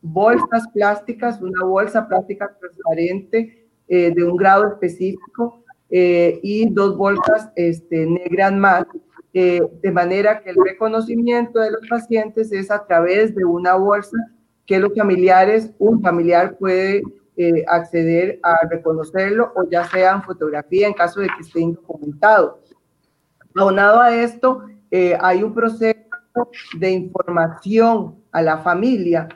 bolsas 0.02 0.66
plásticas, 0.74 1.40
una 1.40 1.64
bolsa 1.64 2.06
plástica 2.06 2.54
transparente 2.58 3.66
eh, 3.88 4.12
de 4.14 4.24
un 4.24 4.36
grado 4.36 4.66
específico 4.66 5.64
eh, 5.88 6.40
y 6.42 6.68
dos 6.68 6.96
bolsas 6.96 7.50
este, 7.54 8.06
negras 8.06 8.52
más, 8.52 8.84
de 9.32 9.90
manera 9.90 10.42
que 10.42 10.50
el 10.50 10.56
reconocimiento 10.62 11.58
de 11.58 11.70
los 11.70 11.88
pacientes 11.88 12.52
es 12.52 12.70
a 12.70 12.84
través 12.84 13.34
de 13.34 13.46
una 13.46 13.76
bolsa 13.76 14.18
que 14.66 14.78
los 14.78 14.92
familiares, 14.94 15.72
un 15.78 16.02
familiar 16.02 16.58
puede 16.58 17.02
acceder 17.66 18.38
a 18.42 18.58
reconocerlo 18.68 19.50
o 19.56 19.66
ya 19.70 19.88
sea 19.88 20.12
en 20.12 20.22
fotografía 20.22 20.86
en 20.86 20.92
caso 20.92 21.20
de 21.20 21.28
que 21.28 21.46
esté 21.46 21.60
indocumentado. 21.60 22.60
Aunado 23.56 24.02
a 24.02 24.14
esto, 24.14 24.66
hay 25.20 25.42
un 25.42 25.54
proceso 25.54 25.96
de 26.78 26.90
información 26.90 28.16
a 28.32 28.42
la 28.42 28.58
familia 28.58 29.28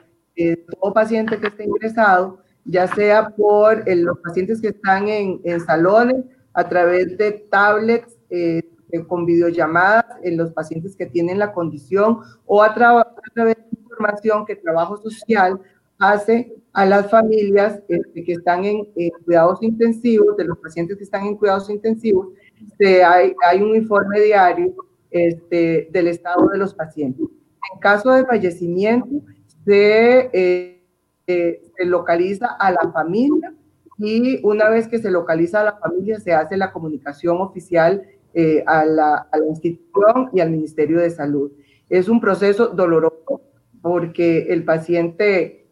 de 0.45 0.57
todo 0.57 0.93
paciente 0.93 1.39
que 1.39 1.47
esté 1.47 1.65
ingresado, 1.65 2.39
ya 2.65 2.87
sea 2.87 3.29
por 3.29 3.87
eh, 3.87 3.95
los 3.95 4.19
pacientes 4.19 4.61
que 4.61 4.69
están 4.69 5.07
en, 5.07 5.41
en, 5.43 5.59
salones, 5.61 6.23
a 6.53 6.67
través 6.67 7.17
de 7.17 7.31
tablets 7.31 8.17
eh, 8.29 8.61
eh, 8.91 9.03
con 9.05 9.25
videollamadas, 9.25 10.05
en 10.23 10.37
los 10.37 10.51
pacientes 10.51 10.95
que 10.95 11.05
tienen 11.05 11.39
la 11.39 11.53
condición, 11.53 12.19
o 12.45 12.61
a, 12.61 12.73
través 12.73 13.55
de 13.55 13.77
información 13.79 14.45
que 14.45 14.55
Trabajo 14.55 14.97
Social 14.97 15.59
hace 15.99 16.53
a 16.73 16.85
las 16.85 17.09
familias 17.09 17.81
este, 17.87 18.23
que 18.23 18.33
están 18.33 18.63
en, 18.65 18.85
cuidados 19.25 19.61
intensivos, 19.61 20.37
de 20.37 20.45
los 20.45 20.57
pacientes 20.59 20.97
que 20.97 21.03
están 21.03 21.25
en 21.25 21.35
cuidados 21.35 21.69
intensivos, 21.69 22.29
se, 22.77 23.03
hay, 23.03 23.33
hay 23.47 23.61
un 23.61 23.75
informe 23.75 24.19
diario 24.21 24.73
este, 25.09 25.89
del 25.91 26.07
estado 26.07 26.47
de 26.47 26.57
los 26.57 26.73
pacientes. 26.73 27.25
En 27.73 27.79
caso 27.79 28.11
de 28.11 28.25
fallecimiento, 28.25 29.21
se, 29.67 30.29
eh, 30.31 30.81
eh, 31.27 31.61
se 31.75 31.85
localiza 31.85 32.47
a 32.57 32.71
la 32.71 32.89
familia 32.93 33.53
y 33.97 34.39
una 34.45 34.69
vez 34.69 34.87
que 34.87 34.97
se 34.97 35.11
localiza 35.11 35.59
a 35.59 35.65
la 35.65 35.77
familia, 35.77 36.21
se 36.21 36.33
hace 36.33 36.55
la 36.55 36.71
comunicación 36.71 37.41
oficial 37.41 38.03
eh, 38.33 38.63
a, 38.65 38.85
la, 38.85 39.27
a, 39.29 39.37
la, 39.37 39.45
institución 39.47 40.29
y 40.31 40.39
al 40.39 40.51
Ministerio 40.51 40.99
de 40.99 41.09
Salud. 41.09 41.51
Es 41.89 42.07
un 42.07 42.21
proceso 42.21 42.67
doloroso 42.67 43.41
porque 43.81 44.47
el 44.49 44.63
paciente 44.63 45.65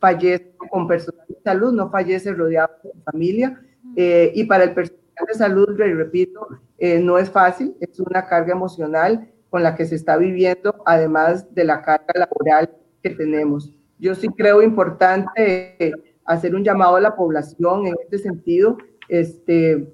fallece 0.00 0.54
con 0.70 0.88
personal 0.88 1.26
de 1.28 1.40
salud, 1.44 1.72
no 1.72 1.90
fallece 1.90 2.32
rodeado 2.32 2.72
de 2.82 3.00
familia. 3.02 3.60
Y 3.94 4.44
para 4.44 4.64
el 4.64 4.74
personal 4.74 5.26
de 5.26 5.34
salud, 5.34 5.68
le 5.76 5.94
repito, 5.94 6.48
no 6.80 7.18
es 7.18 7.30
fácil, 7.30 7.76
es 7.80 8.00
una 8.00 8.26
carga 8.26 8.52
emocional 8.52 9.28
con 9.50 9.62
la 9.62 9.74
que 9.74 9.84
se 9.84 9.96
está 9.96 10.16
viviendo, 10.16 10.82
además 10.86 11.52
de 11.54 11.64
la 11.64 11.82
carga 11.82 12.12
laboral 12.14 12.70
que 13.02 13.10
tenemos. 13.10 13.72
Yo 13.98 14.14
sí 14.14 14.28
creo 14.28 14.62
importante 14.62 15.94
hacer 16.24 16.54
un 16.54 16.64
llamado 16.64 16.96
a 16.96 17.00
la 17.00 17.16
población 17.16 17.86
en 17.86 17.94
este 18.02 18.18
sentido, 18.18 18.78
este, 19.08 19.88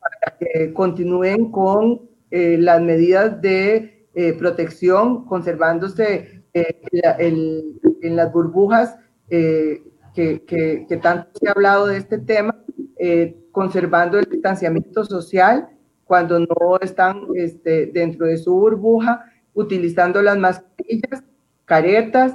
para 0.00 0.38
que 0.38 0.72
continúen 0.72 1.50
con 1.50 2.08
las 2.30 2.80
medidas 2.82 3.40
de 3.40 4.06
protección, 4.38 5.24
conservándose 5.24 6.44
en 6.52 8.16
las 8.16 8.32
burbujas 8.32 8.96
eh, 9.30 9.82
que, 10.14 10.98
tanto 11.00 11.28
se 11.38 11.48
ha 11.48 11.52
hablado 11.52 11.86
de 11.86 11.98
este 11.98 12.18
tema, 12.18 12.56
eh, 12.98 13.36
conservando 13.52 14.18
el 14.18 14.24
distanciamiento 14.24 15.04
social 15.04 15.68
cuando 16.04 16.40
no 16.40 16.78
están 16.80 17.28
este, 17.34 17.86
dentro 17.86 18.26
de 18.26 18.38
su 18.38 18.52
burbuja, 18.52 19.24
utilizando 19.54 20.20
las 20.22 20.36
mascarillas, 20.38 21.22
caretas 21.64 22.34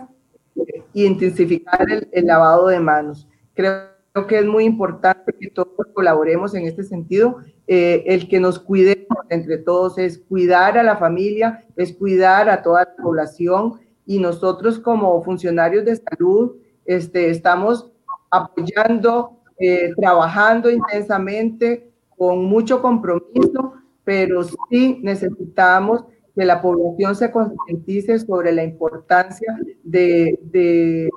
e 0.56 0.84
intensificar 0.94 1.86
el, 1.90 2.26
lavado 2.26 2.68
de 2.68 2.80
manos. 2.80 3.28
Creo 3.54 3.88
que 4.28 4.40
es 4.40 4.46
muy 4.46 4.66
importante 4.66 5.34
que 5.40 5.50
todos 5.50 5.88
colaboremos 5.94 6.54
en 6.54 6.66
este 6.66 6.84
sentido. 6.84 7.38
el 7.68 8.28
que 8.28 8.40
nos 8.40 8.60
cuidemos 8.60 9.18
entre 9.30 9.58
todos 9.58 9.98
es 9.98 10.20
cuidar 10.20 10.78
a 10.78 10.84
la 10.84 10.98
familia, 10.98 11.66
es 11.76 11.94
cuidar 11.94 12.50
a 12.50 12.62
toda 12.62 12.82
la 12.82 13.04
población 13.04 13.80
y 14.06 14.20
nosotros 14.20 14.80
como 14.80 15.24
funcionarios 15.24 15.86
de 15.86 15.96
salud 15.96 16.58
este, 16.86 17.30
estamos 17.30 17.90
apoyando, 18.30 19.40
eh, 19.58 19.94
trabajando 19.96 20.70
intensamente 20.70 21.90
con 22.18 22.46
mucho 22.46 22.82
compromiso, 22.82 23.74
pero 24.04 24.44
sí 24.44 25.00
necesitamos 25.02 26.04
que 26.36 26.46
la 26.46 26.62
población 26.62 27.16
se 27.16 27.32
concientice 27.32 28.20
sobre 28.20 28.52
la 28.52 28.64
importancia 28.64 29.56
de, 29.84 30.40
de, 30.44 31.10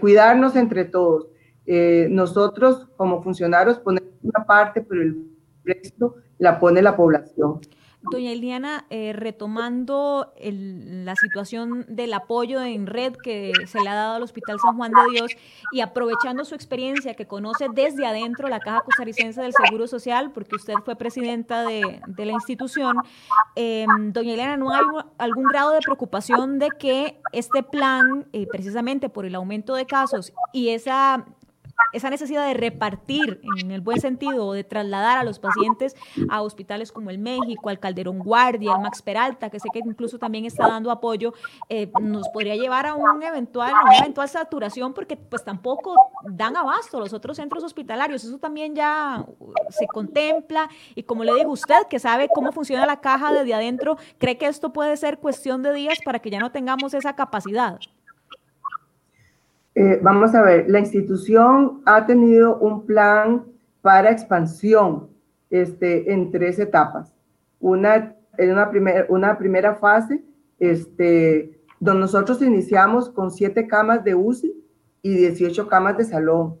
cuidarnos 0.00 0.56
entre 0.56 0.84
todos. 0.84 1.28
Eh, 1.66 2.08
nosotros 2.10 2.88
como 2.96 3.22
funcionarios 3.22 3.78
ponemos 3.78 4.10
una 4.22 4.44
parte, 4.44 4.80
pero 4.80 5.02
el 5.02 5.26
resto 5.64 6.16
la 6.38 6.58
pone 6.58 6.82
la 6.82 6.96
población. 6.96 7.60
Doña 8.10 8.32
Eliana, 8.32 8.84
eh, 8.90 9.12
retomando 9.12 10.32
la 10.40 11.14
situación 11.14 11.86
del 11.88 12.12
apoyo 12.14 12.62
en 12.62 12.86
red 12.86 13.14
que 13.22 13.52
se 13.66 13.80
le 13.80 13.88
ha 13.88 13.94
dado 13.94 14.14
al 14.16 14.22
Hospital 14.22 14.58
San 14.60 14.76
Juan 14.76 14.92
de 14.92 15.12
Dios 15.12 15.30
y 15.70 15.80
aprovechando 15.80 16.44
su 16.44 16.54
experiencia 16.54 17.14
que 17.14 17.26
conoce 17.26 17.68
desde 17.72 18.06
adentro 18.06 18.48
la 18.48 18.60
Caja 18.60 18.80
Costarricense 18.80 19.40
del 19.40 19.52
Seguro 19.52 19.86
Social, 19.86 20.32
porque 20.32 20.56
usted 20.56 20.74
fue 20.84 20.96
presidenta 20.96 21.64
de, 21.64 22.00
la 22.16 22.32
institución, 22.32 22.96
eh, 23.56 23.86
doña 24.08 24.34
Eliana, 24.34 24.56
¿no 24.56 24.72
hay 24.72 24.82
algún 25.18 25.44
grado 25.44 25.72
de 25.72 25.80
preocupación 25.80 26.58
de 26.58 26.70
que 26.70 27.20
este 27.32 27.62
plan, 27.62 28.26
eh, 28.32 28.46
precisamente 28.50 29.08
por 29.08 29.26
el 29.26 29.34
aumento 29.34 29.74
de 29.74 29.86
casos 29.86 30.32
y 30.52 30.70
esa 30.70 31.24
esa 31.92 32.10
necesidad 32.10 32.46
de 32.46 32.54
repartir, 32.54 33.40
en 33.60 33.70
el 33.70 33.80
buen 33.80 34.00
sentido, 34.00 34.46
o 34.46 34.52
de 34.52 34.64
trasladar 34.64 35.18
a 35.18 35.24
los 35.24 35.38
pacientes 35.38 35.96
a 36.28 36.42
hospitales 36.42 36.92
como 36.92 37.10
el 37.10 37.18
México, 37.18 37.68
al 37.68 37.78
Calderón 37.78 38.18
Guardia, 38.18 38.74
al 38.74 38.82
Max 38.82 39.02
Peralta, 39.02 39.50
que 39.50 39.60
sé 39.60 39.68
que 39.72 39.80
incluso 39.80 40.18
también 40.18 40.44
está 40.44 40.68
dando 40.68 40.90
apoyo, 40.90 41.34
eh, 41.68 41.90
nos 42.00 42.28
podría 42.28 42.56
llevar 42.56 42.86
a 42.86 42.94
un 42.94 43.22
eventual, 43.22 43.72
una 43.72 43.98
eventual 43.98 44.28
saturación 44.28 44.94
porque 44.94 45.16
pues 45.16 45.44
tampoco 45.44 45.94
dan 46.24 46.56
abasto 46.56 46.98
los 46.98 47.12
otros 47.12 47.36
centros 47.36 47.64
hospitalarios. 47.64 48.24
Eso 48.24 48.38
también 48.38 48.74
ya 48.74 49.24
se 49.70 49.86
contempla 49.86 50.68
y 50.94 51.02
como 51.02 51.24
le 51.24 51.34
digo, 51.34 51.52
usted 51.52 51.86
que 51.88 51.98
sabe 51.98 52.28
cómo 52.34 52.52
funciona 52.52 52.86
la 52.86 53.00
caja 53.00 53.32
desde 53.32 53.54
adentro, 53.54 53.96
¿cree 54.18 54.38
que 54.38 54.46
esto 54.46 54.72
puede 54.72 54.96
ser 54.96 55.18
cuestión 55.18 55.62
de 55.62 55.72
días 55.72 55.98
para 56.04 56.18
que 56.18 56.30
ya 56.30 56.38
no 56.38 56.52
tengamos 56.52 56.94
esa 56.94 57.14
capacidad? 57.14 57.78
Eh, 59.74 59.98
vamos 60.02 60.34
a 60.34 60.42
ver, 60.42 60.68
la 60.68 60.80
institución 60.80 61.80
ha 61.86 62.04
tenido 62.04 62.58
un 62.58 62.84
plan 62.84 63.44
para 63.80 64.10
expansión 64.10 65.08
este, 65.50 66.12
en 66.12 66.30
tres 66.30 66.58
etapas. 66.58 67.14
Una, 67.60 68.14
en 68.38 68.52
una, 68.52 68.70
primer, 68.70 69.06
una 69.08 69.38
primera 69.38 69.74
fase, 69.74 70.22
este, 70.58 71.58
donde 71.80 72.00
nosotros 72.00 72.42
iniciamos 72.42 73.08
con 73.08 73.30
siete 73.30 73.66
camas 73.66 74.04
de 74.04 74.14
UCI 74.14 74.54
y 75.02 75.14
18 75.14 75.68
camas 75.68 75.96
de 75.96 76.04
salón. 76.04 76.56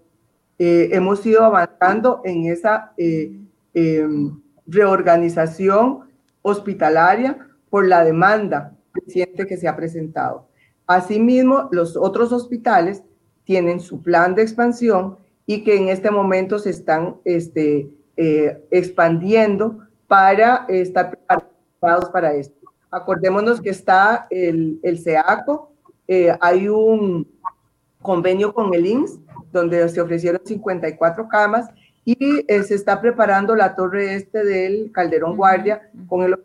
Eh, 0.58 0.90
hemos 0.92 1.24
ido 1.26 1.44
avanzando 1.44 2.22
en 2.24 2.46
esa 2.46 2.92
eh, 2.96 3.38
em, 3.74 4.40
reorganización 4.66 6.00
hospitalaria 6.42 7.38
por 7.70 7.86
la 7.86 8.04
demanda 8.04 8.76
reciente 8.92 9.46
que 9.46 9.56
se 9.56 9.68
ha 9.68 9.76
presentado. 9.76 10.48
Asimismo, 10.86 11.68
los 11.72 11.96
otros 11.96 12.32
hospitales 12.32 13.02
tienen 13.44 13.80
su 13.80 14.02
plan 14.02 14.34
de 14.34 14.42
expansión 14.42 15.18
y 15.46 15.64
que 15.64 15.76
en 15.76 15.88
este 15.88 16.10
momento 16.10 16.58
se 16.58 16.70
están 16.70 17.16
este, 17.24 17.90
eh, 18.16 18.62
expandiendo 18.70 19.78
para 20.06 20.66
estar 20.68 21.10
preparados 21.10 22.10
para 22.10 22.34
esto. 22.34 22.54
Acordémonos 22.90 23.60
que 23.60 23.70
está 23.70 24.26
el, 24.30 24.78
el 24.82 24.98
CEACO, 24.98 25.72
eh, 26.08 26.36
hay 26.40 26.68
un 26.68 27.26
convenio 28.00 28.52
con 28.52 28.74
el 28.74 28.86
INS 28.86 29.18
donde 29.52 29.88
se 29.88 30.00
ofrecieron 30.00 30.42
54 30.44 31.28
camas 31.28 31.68
y 32.04 32.44
eh, 32.48 32.62
se 32.64 32.74
está 32.74 33.00
preparando 33.00 33.54
la 33.54 33.74
torre 33.74 34.14
este 34.14 34.44
del 34.44 34.90
Calderón 34.92 35.36
Guardia 35.36 35.90
con 36.08 36.22
el 36.22 36.36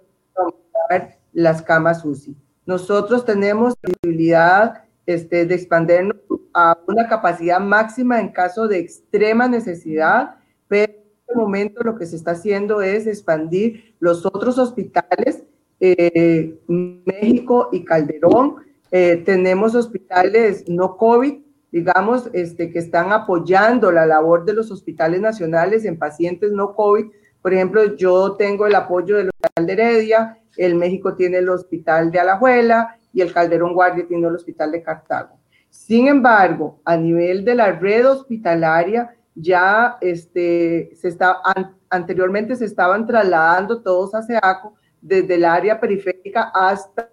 las 1.33 1.61
camas 1.61 2.05
UCI. 2.05 2.35
Nosotros 2.67 3.23
tenemos 3.23 3.75
posibilidad 3.77 4.83
este, 5.05 5.45
de 5.45 5.55
expandernos 5.55 6.17
a 6.53 6.77
una 6.85 7.07
capacidad 7.07 7.61
máxima 7.61 8.19
en 8.19 8.27
caso 8.27 8.67
de 8.67 8.79
extrema 8.79 9.47
necesidad, 9.47 10.35
pero 10.67 10.91
en 10.91 10.99
este 11.21 11.35
momento 11.35 11.81
lo 11.83 11.97
que 11.97 12.05
se 12.05 12.17
está 12.17 12.31
haciendo 12.31 12.81
es 12.81 13.07
expandir 13.07 13.95
los 13.99 14.25
otros 14.25 14.59
hospitales, 14.59 15.43
eh, 15.79 16.59
México 16.67 17.69
y 17.71 17.85
Calderón. 17.85 18.57
Eh, 18.91 19.23
tenemos 19.25 19.73
hospitales 19.73 20.67
no 20.67 20.97
COVID, 20.97 21.35
digamos, 21.71 22.29
este, 22.33 22.69
que 22.69 22.79
están 22.79 23.13
apoyando 23.13 23.93
la 23.93 24.05
labor 24.05 24.43
de 24.43 24.53
los 24.53 24.71
hospitales 24.71 25.21
nacionales 25.21 25.85
en 25.85 25.97
pacientes 25.97 26.51
no 26.51 26.75
COVID. 26.75 27.05
Por 27.41 27.53
ejemplo, 27.53 27.95
yo 27.95 28.33
tengo 28.33 28.67
el 28.67 28.75
apoyo 28.75 29.15
del 29.15 29.29
Hospital 29.29 29.67
de 29.67 29.73
Heredia, 29.73 30.37
el 30.57 30.75
México 30.75 31.15
tiene 31.15 31.37
el 31.37 31.49
Hospital 31.49 32.11
de 32.11 32.19
Alajuela 32.19 32.97
y 33.13 33.21
el 33.21 33.33
Calderón 33.33 33.73
Guardia 33.73 34.07
tiene 34.07 34.27
el 34.27 34.35
Hospital 34.35 34.71
de 34.71 34.83
Cartago. 34.83 35.37
Sin 35.69 36.07
embargo, 36.07 36.79
a 36.85 36.97
nivel 36.97 37.45
de 37.45 37.55
la 37.55 37.71
red 37.71 38.09
hospitalaria, 38.09 39.15
ya 39.35 39.97
este, 40.01 40.91
se 40.95 41.09
está, 41.09 41.37
anteriormente 41.89 42.55
se 42.55 42.65
estaban 42.65 43.05
trasladando 43.05 43.81
todos 43.81 44.15
a 44.15 44.23
SEACO 44.23 44.73
desde 45.01 45.35
el 45.35 45.45
área 45.45 45.79
periférica 45.79 46.51
hasta 46.53 47.11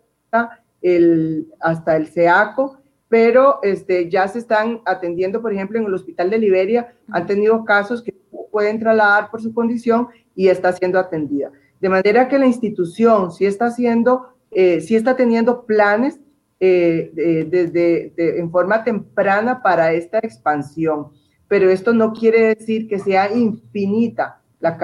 el, 0.80 1.52
hasta 1.60 1.96
el 1.96 2.06
SEACO, 2.06 2.78
pero 3.08 3.60
este, 3.62 4.08
ya 4.08 4.26
se 4.26 4.38
están 4.38 4.80
atendiendo, 4.86 5.40
por 5.42 5.52
ejemplo, 5.52 5.78
en 5.78 5.84
el 5.84 5.94
Hospital 5.94 6.30
de 6.30 6.38
Liberia, 6.38 6.94
han 7.10 7.26
tenido 7.26 7.64
casos 7.64 8.02
que 8.02 8.14
pueden 8.50 8.78
trasladar 8.78 9.30
por 9.30 9.42
su 9.42 9.52
condición 9.52 10.08
y 10.34 10.48
está 10.48 10.72
siendo 10.72 10.98
atendida. 10.98 11.50
De 11.84 11.90
manera 11.90 12.28
que 12.28 12.38
la 12.38 12.46
institución 12.46 13.30
sí 13.30 13.44
está 13.44 13.66
haciendo, 13.66 14.28
eh, 14.50 14.80
sí 14.80 14.96
está 14.96 15.16
teniendo 15.16 15.66
planes 15.66 16.18
eh, 16.58 17.12
en 18.16 18.50
forma 18.50 18.82
temprana 18.82 19.60
para 19.62 19.92
esta 19.92 20.16
expansión, 20.16 21.08
pero 21.46 21.68
esto 21.68 21.92
no 21.92 22.14
quiere 22.14 22.54
decir 22.54 22.88
que 22.88 22.98
sea 22.98 23.30
infinita 23.30 24.40
la, 24.60 24.78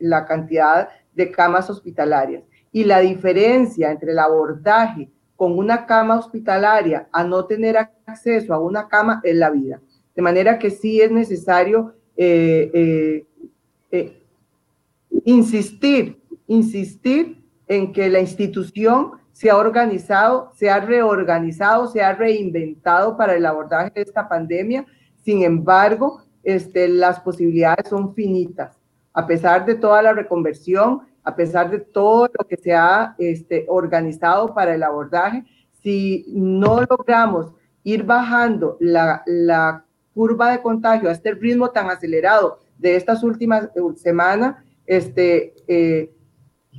la 0.00 0.24
cantidad 0.24 0.88
de 1.14 1.30
camas 1.30 1.68
hospitalarias. 1.68 2.42
Y 2.72 2.84
la 2.84 3.00
diferencia 3.00 3.90
entre 3.90 4.12
el 4.12 4.18
abordaje 4.18 5.10
con 5.36 5.58
una 5.58 5.84
cama 5.84 6.18
hospitalaria 6.18 7.06
a 7.12 7.22
no 7.22 7.44
tener 7.44 7.76
acceso 7.76 8.54
a 8.54 8.58
una 8.58 8.88
cama 8.88 9.20
es 9.24 9.36
la 9.36 9.50
vida. 9.50 9.78
De 10.14 10.22
manera 10.22 10.58
que 10.58 10.70
sí 10.70 11.02
es 11.02 11.10
necesario 11.10 11.92
eh, 12.16 13.26
insistir 15.26 16.22
insistir 16.46 17.44
en 17.68 17.92
que 17.92 18.08
la 18.08 18.20
institución 18.20 19.12
se 19.32 19.50
ha 19.50 19.56
organizado, 19.56 20.50
se 20.54 20.70
ha 20.70 20.80
reorganizado, 20.80 21.88
se 21.88 22.02
ha 22.02 22.14
reinventado 22.14 23.16
para 23.16 23.34
el 23.34 23.44
abordaje 23.44 23.90
de 23.94 24.02
esta 24.02 24.28
pandemia. 24.28 24.86
Sin 25.24 25.42
embargo, 25.42 26.22
este, 26.42 26.88
las 26.88 27.20
posibilidades 27.20 27.88
son 27.88 28.14
finitas. 28.14 28.78
A 29.12 29.26
pesar 29.26 29.66
de 29.66 29.74
toda 29.74 30.00
la 30.02 30.12
reconversión, 30.12 31.02
a 31.22 31.34
pesar 31.34 31.70
de 31.70 31.80
todo 31.80 32.30
lo 32.38 32.46
que 32.46 32.56
se 32.56 32.72
ha 32.72 33.14
este, 33.18 33.66
organizado 33.68 34.54
para 34.54 34.74
el 34.74 34.82
abordaje, 34.82 35.44
si 35.82 36.24
no 36.28 36.80
logramos 36.88 37.52
ir 37.82 38.04
bajando 38.04 38.76
la, 38.80 39.22
la 39.26 39.84
curva 40.14 40.52
de 40.52 40.62
contagio, 40.62 41.08
a 41.08 41.12
este 41.12 41.34
ritmo 41.34 41.70
tan 41.70 41.90
acelerado 41.90 42.60
de 42.78 42.96
estas 42.96 43.22
últimas 43.22 43.68
semanas, 43.96 44.56
este, 44.86 45.54
eh, 45.68 46.15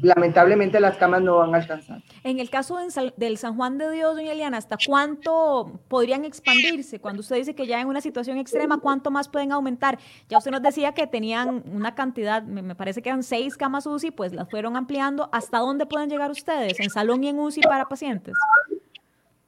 lamentablemente 0.01 0.79
las 0.79 0.97
camas 0.97 1.21
no 1.21 1.37
van 1.37 1.53
a 1.53 1.57
alcanzar. 1.57 2.01
En 2.23 2.39
el 2.39 2.49
caso 2.49 2.77
del 3.17 3.37
San 3.37 3.55
Juan 3.55 3.77
de 3.77 3.91
Dios, 3.91 4.15
doña 4.15 4.31
Eliana, 4.31 4.57
¿hasta 4.57 4.77
cuánto 4.85 5.79
podrían 5.87 6.25
expandirse? 6.25 6.99
Cuando 6.99 7.21
usted 7.21 7.37
dice 7.37 7.55
que 7.55 7.67
ya 7.67 7.81
en 7.81 7.87
una 7.87 8.01
situación 8.01 8.37
extrema, 8.37 8.79
¿cuánto 8.79 9.11
más 9.11 9.29
pueden 9.29 9.51
aumentar? 9.51 9.99
Ya 10.29 10.37
usted 10.37 10.51
nos 10.51 10.61
decía 10.61 10.93
que 10.93 11.07
tenían 11.07 11.63
una 11.71 11.95
cantidad, 11.95 12.43
me 12.43 12.75
parece 12.75 13.01
que 13.01 13.09
eran 13.09 13.23
seis 13.23 13.57
camas 13.57 13.85
UCI, 13.85 14.11
pues 14.11 14.33
las 14.33 14.49
fueron 14.49 14.75
ampliando. 14.75 15.29
¿Hasta 15.31 15.59
dónde 15.59 15.85
pueden 15.85 16.09
llegar 16.09 16.31
ustedes? 16.31 16.79
¿En 16.79 16.89
salón 16.89 17.23
y 17.23 17.29
en 17.29 17.39
UCI 17.39 17.61
para 17.61 17.85
pacientes? 17.85 18.33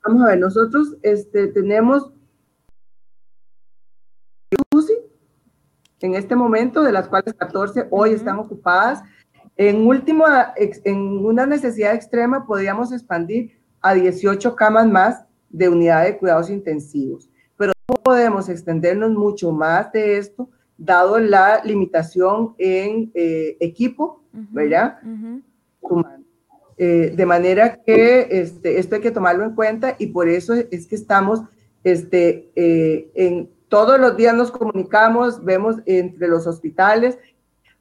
Vamos 0.06 0.24
a 0.24 0.28
ver, 0.28 0.40
nosotros 0.40 0.96
este, 1.04 1.48
tenemos 1.48 2.12
UCI 4.74 4.94
en 6.02 6.16
este 6.16 6.36
momento, 6.36 6.82
de 6.82 6.92
las 6.92 7.08
cuales 7.08 7.34
14 7.34 7.88
hoy 7.92 8.12
están 8.12 8.40
ocupadas. 8.40 9.04
En 9.60 9.86
última, 9.86 10.54
en 10.56 10.98
una 11.26 11.46
necesidad 11.46 11.94
extrema, 11.94 12.46
podríamos 12.48 12.94
expandir 12.94 13.60
a 13.82 13.94
18 13.94 14.56
camas 14.56 14.88
más 14.88 15.26
de 15.50 15.68
unidad 15.68 16.06
de 16.06 16.18
cuidados 16.18 16.50
intensivos, 16.50 17.30
pero 17.58 17.74
no 17.90 17.96
podemos 17.96 18.48
extendernos 18.48 19.12
mucho 19.12 19.52
más 19.52 19.92
de 19.92 20.18
esto, 20.18 20.50
dado 20.78 21.20
la 21.20 21.62
limitación 21.66 22.56
en 22.58 23.12
eh, 23.14 23.58
equipo, 23.60 24.24
¿verdad? 24.32 24.98
Eh, 26.78 27.14
de 27.14 27.26
manera 27.26 27.76
que 27.86 28.30
este, 28.32 28.80
esto 28.80 28.96
hay 28.96 29.02
que 29.02 29.12
tomarlo 29.12 29.44
en 29.44 29.56
cuenta 29.56 29.94
y 30.00 30.08
por 30.08 30.30
eso 30.30 30.54
es 30.54 30.88
que 30.88 30.96
estamos 30.96 31.42
este, 31.84 32.50
eh, 32.56 33.12
en 33.14 33.50
todos 33.68 34.00
los 34.00 34.16
días 34.16 34.34
nos 34.34 34.52
comunicamos, 34.52 35.44
vemos 35.44 35.76
entre 35.86 36.30
los 36.30 36.48
hospitales 36.48 37.18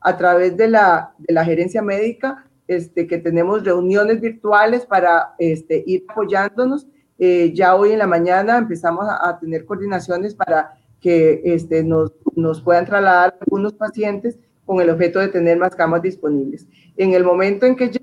a 0.01 0.17
través 0.17 0.57
de 0.57 0.69
la, 0.69 1.15
la 1.27 1.45
gerencia 1.45 1.83
médica, 1.83 2.45
este, 2.67 3.07
que 3.07 3.19
tenemos 3.19 3.65
reuniones 3.65 4.21
virtuales 4.21 4.87
para 4.87 5.35
este, 5.39 5.83
ir 5.87 6.05
apoyándonos. 6.09 6.87
Eh, 7.19 7.53
ya 7.55 7.75
hoy 7.75 7.93
en 7.93 7.99
la 7.99 8.07
mañana 8.07 8.59
empezamos 8.59 9.07
a, 9.09 9.39
tener 9.41 9.65
coordinaciones 9.65 10.35
para 10.35 10.75
que 11.01 11.41
este, 11.45 11.83
nos, 11.83 12.13
nos 12.37 12.61
puedan 12.61 12.85
trasladar 12.85 13.37
algunos 13.41 13.73
pacientes 13.73 14.39
con 14.65 14.81
el 14.81 14.91
objeto 14.91 15.19
de 15.19 15.29
tener 15.29 15.57
más 15.59 15.75
camas 15.75 16.03
disponibles. 16.03 16.69
En 16.97 17.15
el 17.15 17.25
momento 17.25 17.67
en 17.67 17.75
que 17.75 17.91
ya 17.91 18.01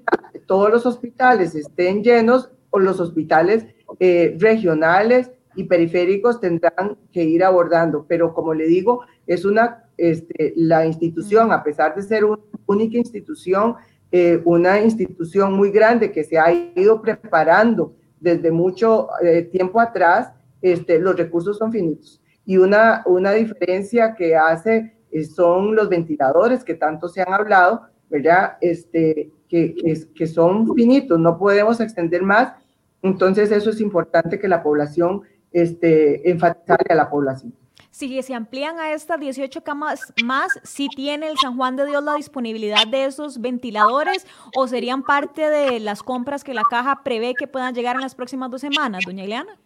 todos 0.47 0.71
los 0.71 0.85
hospitales 0.85 1.55
estén 1.55 2.03
llenos, 2.03 2.49
o 2.75 2.79
los 2.79 2.99
hospitales 2.99 3.65
eh, 4.01 4.35
regionales 4.37 5.31
y 5.55 5.63
periféricos 5.63 6.41
tendrán 6.41 6.97
que 7.13 7.23
ir 7.23 7.41
abordando, 7.41 8.05
pero 8.05 8.33
como 8.33 8.53
le 8.53 8.67
digo, 8.67 9.05
es 9.27 9.45
una 9.45 9.84
este, 9.97 10.53
la 10.55 10.85
institución, 10.85 11.51
a 11.51 11.63
pesar 11.63 11.95
de 11.95 12.01
ser 12.01 12.25
una 12.25 12.39
única 12.65 12.97
institución, 12.97 13.75
eh, 14.11 14.41
una 14.45 14.79
institución 14.81 15.53
muy 15.53 15.71
grande 15.71 16.11
que 16.11 16.23
se 16.23 16.37
ha 16.37 16.51
ido 16.51 17.01
preparando 17.01 17.95
desde 18.19 18.51
mucho 18.51 19.09
eh, 19.21 19.43
tiempo 19.43 19.79
atrás, 19.79 20.31
este, 20.61 20.99
los 20.99 21.15
recursos 21.15 21.57
son 21.57 21.71
finitos. 21.71 22.21
Y 22.45 22.57
una, 22.57 23.03
una 23.05 23.31
diferencia 23.31 24.15
que 24.15 24.35
hace 24.35 24.93
eh, 25.11 25.23
son 25.23 25.75
los 25.75 25.89
ventiladores 25.89 26.63
que 26.63 26.75
tanto 26.75 27.07
se 27.07 27.21
han 27.21 27.33
hablado, 27.33 27.81
¿verdad? 28.09 28.57
Este, 28.61 29.31
que, 29.49 29.75
que, 29.75 29.95
que 30.13 30.27
son 30.27 30.73
finitos, 30.75 31.19
no 31.19 31.37
podemos 31.37 31.79
extender 31.79 32.23
más. 32.23 32.53
Entonces 33.01 33.51
eso 33.51 33.69
es 33.69 33.81
importante 33.81 34.39
que 34.39 34.47
la 34.47 34.63
población, 34.63 35.21
este, 35.51 36.29
enfatizarle 36.29 36.87
a 36.89 36.95
la 36.95 37.09
población 37.09 37.53
si 37.95 38.21
se 38.23 38.33
amplían 38.33 38.77
a 38.77 38.91
estas 38.91 39.21
18 39.21 39.63
camas 39.63 40.13
más, 40.25 40.51
si 40.63 40.89
tiene 40.89 41.29
el 41.29 41.37
San 41.37 41.55
Juan 41.55 41.77
de 41.77 41.85
Dios 41.85 42.03
la 42.03 42.15
disponibilidad 42.15 42.85
de 42.85 43.05
esos 43.05 43.39
ventiladores 43.39 44.27
o 44.53 44.67
serían 44.67 45.01
parte 45.01 45.49
de 45.49 45.79
las 45.79 46.03
compras 46.03 46.43
que 46.43 46.53
la 46.53 46.63
caja 46.69 47.03
prevé 47.05 47.35
que 47.35 47.47
puedan 47.47 47.73
llegar 47.73 47.95
en 47.95 48.01
las 48.01 48.13
próximas 48.13 48.51
dos 48.51 48.59
semanas, 48.59 49.05
doña 49.05 49.23
Ileana? 49.23 49.57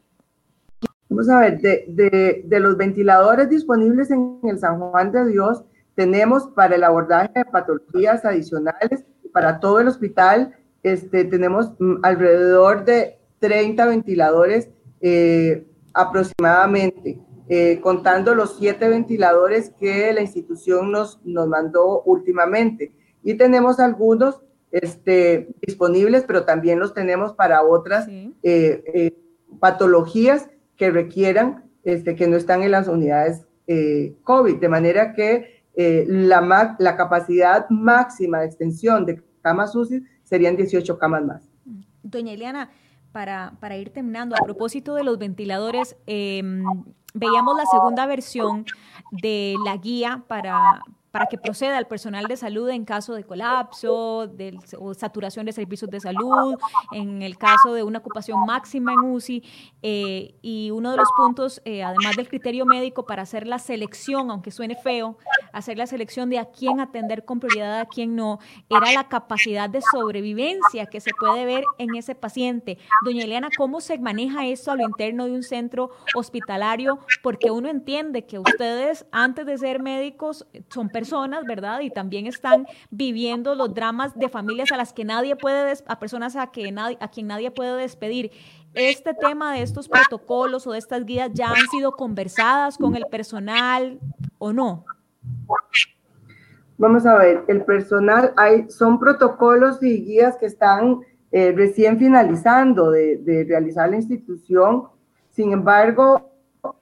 Vamos 1.09 1.27
a 1.27 1.39
ver, 1.39 1.59
de, 1.59 2.43
de, 2.45 2.59
los 2.59 2.77
ventiladores 2.77 3.49
disponibles 3.49 4.11
en 4.11 4.39
el 4.43 4.59
San 4.59 4.77
Juan 4.77 5.11
de 5.11 5.25
Dios, 5.31 5.63
tenemos 5.95 6.49
para 6.49 6.75
el 6.75 6.83
abordaje 6.83 7.31
de 7.33 7.45
patologías 7.45 8.23
adicionales 8.25 9.05
para 9.33 9.59
todo 9.59 9.79
el 9.79 9.87
hospital, 9.87 10.55
este, 10.83 11.25
tenemos 11.25 11.71
mm, 11.79 11.95
alrededor 12.03 12.85
de 12.85 13.17
30 13.39 13.87
ventiladores 13.87 14.69
eh, 15.01 15.65
aproximadamente. 15.95 17.19
Eh, 17.51 17.79
contando 17.81 18.35
los 18.35 18.57
siete 18.57 18.87
ventiladores 18.87 19.71
que 19.71 20.13
la 20.13 20.21
institución 20.21 20.91
nos, 20.91 21.19
nos 21.25 21.47
mandó 21.47 22.03
últimamente. 22.03 22.93
Y 23.23 23.33
tenemos 23.33 23.79
algunos 23.79 24.43
este, 24.69 25.49
disponibles, 25.59 26.25
pero 26.27 26.45
también 26.45 26.77
los 26.77 26.93
tenemos 26.93 27.33
para 27.33 27.63
otras 27.63 28.07
eh, 28.07 28.31
eh, 28.43 29.17
patologías 29.59 30.47
que 30.77 30.91
requieran, 30.91 31.63
este, 31.83 32.15
que 32.15 32.27
no 32.27 32.37
están 32.37 32.61
en 32.61 32.71
las 32.71 32.87
unidades 32.87 33.45
COVID, 34.23 34.55
de 34.55 34.67
manera 34.67 35.13
que 35.13 35.63
la, 35.75 36.75
la 36.79 36.97
capacidad 36.97 37.69
máxima 37.69 38.39
de 38.39 38.47
extensión 38.47 39.05
de 39.05 39.21
camas 39.43 39.75
UCI 39.75 40.03
serían 40.23 40.55
18 40.55 40.97
camas 40.97 41.23
más. 41.23 41.49
Doña 42.01 42.33
Eliana, 42.33 42.71
para, 43.11 43.53
para 43.59 43.77
ir 43.77 43.91
terminando, 43.91 44.35
a 44.35 44.43
propósito 44.43 44.95
de 44.95 45.03
los 45.03 45.19
ventiladores, 45.19 45.95
em, 46.07 46.63
veíamos 47.13 47.57
la 47.57 47.65
segunda 47.65 48.05
versión 48.05 48.65
de 49.11 49.55
la 49.63 49.77
guía 49.77 50.23
para, 50.27 50.81
para 51.11 51.25
que 51.25 51.37
proceda 51.37 51.77
el 51.79 51.87
personal 51.87 52.25
de 52.25 52.37
salud 52.37 52.69
en 52.69 52.85
caso 52.85 53.13
de 53.13 53.23
colapso 53.23 54.27
de, 54.27 54.57
o 54.77 54.93
saturación 54.93 55.45
de 55.45 55.53
servicios 55.53 55.89
de 55.89 55.99
salud, 55.99 56.55
en 56.91 57.21
el 57.21 57.37
caso 57.37 57.73
de 57.73 57.83
una 57.83 57.99
ocupación 57.99 58.45
máxima 58.45 58.93
en 58.93 58.99
UCI. 58.99 59.43
Eh, 59.81 60.35
y 60.41 60.71
uno 60.71 60.91
de 60.91 60.97
los 60.97 61.09
puntos, 61.17 61.61
eh, 61.65 61.83
además 61.83 62.15
del 62.15 62.27
criterio 62.27 62.65
médico 62.65 63.05
para 63.05 63.23
hacer 63.23 63.47
la 63.47 63.57
selección, 63.57 64.29
aunque 64.29 64.51
suene 64.51 64.75
feo, 64.75 65.17
hacer 65.51 65.77
la 65.77 65.87
selección 65.87 66.29
de 66.29 66.37
a 66.37 66.45
quién 66.45 66.79
atender 66.79 67.25
con 67.25 67.39
prioridad, 67.39 67.79
a 67.79 67.85
quién 67.85 68.15
no, 68.15 68.39
era 68.69 68.91
la 68.91 69.07
capacidad 69.07 69.69
de 69.69 69.81
sobrevivencia 69.81 70.85
que 70.85 70.99
se 70.99 71.11
puede 71.19 71.45
ver 71.45 71.63
en 71.79 71.95
ese 71.95 72.13
paciente. 72.13 72.77
Doña 73.03 73.23
Eliana, 73.23 73.49
¿cómo 73.57 73.81
se 73.81 73.97
maneja 73.97 74.45
esto 74.45 74.71
a 74.71 74.75
lo 74.75 74.83
interno 74.83 75.25
de 75.25 75.31
un 75.31 75.43
centro 75.43 75.89
hospitalario? 76.13 76.99
Porque 77.23 77.49
uno 77.49 77.67
entiende 77.67 78.25
que 78.25 78.37
ustedes, 78.37 79.05
antes 79.11 79.45
de 79.45 79.57
ser 79.57 79.81
médicos, 79.81 80.45
son 80.69 80.89
personas 80.89 80.98
personas, 80.99 81.45
¿verdad? 81.45 81.79
Y 81.79 81.89
también 81.89 82.27
están 82.27 82.65
viviendo 82.89 83.55
los 83.55 83.73
dramas 83.73 84.17
de 84.17 84.27
familias 84.27 84.71
a 84.71 84.77
las 84.77 84.91
que 84.91 85.05
nadie 85.05 85.35
puede, 85.35 85.73
a 85.87 85.99
personas 85.99 86.35
a, 86.35 86.47
que 86.47 86.71
nadie, 86.71 86.97
a 86.99 87.07
quien 87.07 87.27
nadie 87.27 87.51
puede 87.51 87.75
despedir. 87.77 88.31
Este 88.73 89.13
tema 89.13 89.53
de 89.53 89.61
estos 89.61 89.87
protocolos 89.87 90.67
o 90.67 90.73
de 90.73 90.79
estas 90.79 91.05
guías 91.05 91.31
ya 91.33 91.49
han 91.49 91.67
sido 91.71 91.93
conversadas 91.93 92.77
con 92.77 92.95
el 92.95 93.05
personal 93.09 93.99
o 94.37 94.51
no? 94.51 94.85
Vamos 96.77 97.05
a 97.05 97.17
ver, 97.17 97.43
el 97.47 97.63
personal, 97.63 98.33
hay, 98.37 98.69
son 98.69 98.99
protocolos 98.99 99.81
y 99.81 100.03
guías 100.03 100.37
que 100.37 100.45
están 100.45 100.99
eh, 101.31 101.53
recién 101.55 101.97
finalizando 101.97 102.91
de, 102.91 103.45
realizar 103.47 103.89
la 103.89 103.97
institución. 103.97 104.83
Sin 105.29 105.51
embargo, 105.51 106.31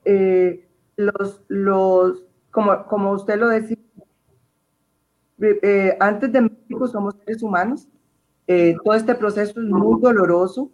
eh, 0.06 0.68
los, 0.96 1.42
los, 1.48 2.24
como, 2.52 2.86
como 2.88 3.12
usted 3.12 3.38
lo 3.38 3.48
decía, 3.48 3.78
eh, 5.40 5.96
antes 6.00 6.32
de 6.32 6.42
México 6.42 6.88
somos 6.88 7.16
seres 7.26 7.44
humanos. 7.44 7.88
Eh, 8.48 8.76
todo 8.84 8.96
este 8.96 9.14
proceso 9.16 9.60
es 9.60 9.68
muy 9.68 10.00
doloroso, 10.02 10.72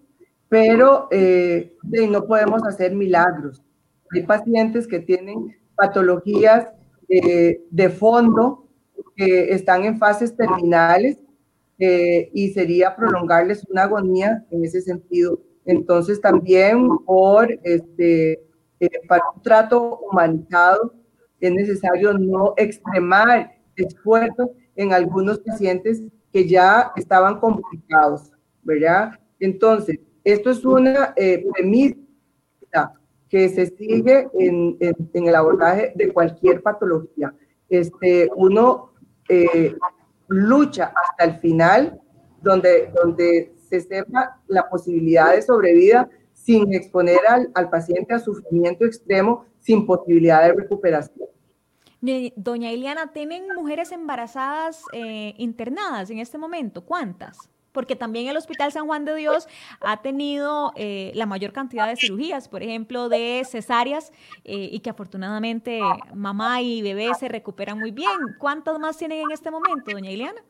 pero 0.47 1.07
eh, 1.11 1.75
no 2.09 2.25
podemos 2.25 2.63
hacer 2.63 2.93
milagros. 2.93 3.61
Hay 4.11 4.23
pacientes 4.23 4.87
que 4.87 4.99
tienen 4.99 5.55
patologías 5.75 6.67
de 7.07 7.89
fondo 7.89 8.67
que 9.15 9.51
están 9.53 9.83
en 9.85 9.99
fases 9.99 10.35
terminales 10.35 11.19
y 11.77 12.49
sería 12.53 12.95
prolongarles 12.95 13.65
una 13.69 13.83
agonía 13.83 14.45
en 14.51 14.63
ese 14.63 14.81
sentido. 14.81 15.39
Entonces 15.65 16.21
también 16.21 16.87
por 17.05 17.51
este, 17.63 18.43
para 19.07 19.23
un 19.35 19.41
trato 19.41 19.99
humanizado 19.99 20.93
es 21.39 21.51
necesario 21.51 22.13
no 22.13 22.53
extremar 22.57 23.51
esfuerzos 23.75 24.49
en 24.75 24.93
algunos 24.93 25.39
pacientes 25.39 26.01
que 26.31 26.47
ya 26.47 26.91
estaban 26.95 27.39
complicados, 27.39 28.31
¿verdad? 28.63 29.19
Entonces, 29.39 29.99
esto 30.23 30.49
es 30.49 30.65
una 30.65 31.13
eh, 31.15 31.45
premisa 31.53 31.97
que 33.29 33.49
se 33.49 33.67
sigue 33.67 34.27
en, 34.39 34.77
en, 34.79 35.27
el 35.27 35.35
abordaje 35.35 35.91
de 35.95 36.13
cualquier 36.13 36.61
patología. 36.61 37.33
Este, 37.67 38.29
uno 38.35 38.93
eh, 39.27 39.75
lucha 40.27 40.93
hasta 40.95 41.25
el 41.25 41.39
final, 41.39 41.99
donde, 42.41 42.91
donde 42.95 43.53
se 43.69 43.81
sepa 43.81 44.39
la 44.47 44.69
posibilidad 44.69 45.33
de 45.33 45.41
sobrevida 45.41 46.09
sin 46.33 46.73
exponer 46.73 47.19
al, 47.27 47.49
al 47.55 47.69
paciente 47.69 48.13
a 48.13 48.19
sufrimiento 48.19 48.85
extremo 48.85 49.45
sin 49.59 49.85
posibilidad 49.85 50.43
de 50.43 50.53
recuperación. 50.53 51.32
Doña 52.35 52.69
Iliana, 52.69 53.13
¿tienen 53.13 53.45
mujeres 53.55 53.93
embarazadas 53.93 54.83
eh, 54.91 55.33
internadas 55.37 56.09
en 56.09 56.19
este 56.19 56.37
momento? 56.37 56.81
¿Cuántas? 56.83 57.49
Porque 57.71 57.95
también 57.95 58.27
el 58.27 58.35
Hospital 58.35 58.73
San 58.73 58.87
Juan 58.87 59.05
de 59.05 59.15
Dios 59.15 59.47
ha 59.79 60.01
tenido 60.01 60.73
eh, 60.75 61.13
la 61.15 61.25
mayor 61.25 61.53
cantidad 61.53 61.87
de 61.87 61.95
cirugías, 61.95 62.49
por 62.49 62.61
ejemplo, 62.61 63.07
de 63.07 63.43
cesáreas, 63.49 64.11
eh, 64.43 64.67
y 64.69 64.81
que 64.81 64.89
afortunadamente 64.89 65.79
mamá 66.13 66.61
y 66.61 66.81
bebé 66.81 67.13
se 67.17 67.29
recuperan 67.29 67.79
muy 67.79 67.91
bien. 67.91 68.11
¿Cuántas 68.37 68.77
más 68.79 68.97
tienen 68.97 69.21
en 69.21 69.31
este 69.31 69.49
momento, 69.49 69.91
doña 69.91 70.11
Iliana? 70.11 70.41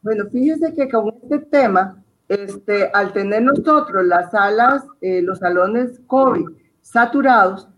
Bueno, 0.00 0.26
fíjese 0.30 0.72
que 0.74 0.88
con 0.88 1.12
este 1.24 1.40
tema, 1.40 2.04
este, 2.28 2.88
al 2.94 3.12
tener 3.12 3.42
nosotros 3.42 4.06
las 4.06 4.30
salas, 4.30 4.84
los 5.00 5.40
salones 5.40 6.00
COVID 6.06 6.46
saturados, 6.82 7.68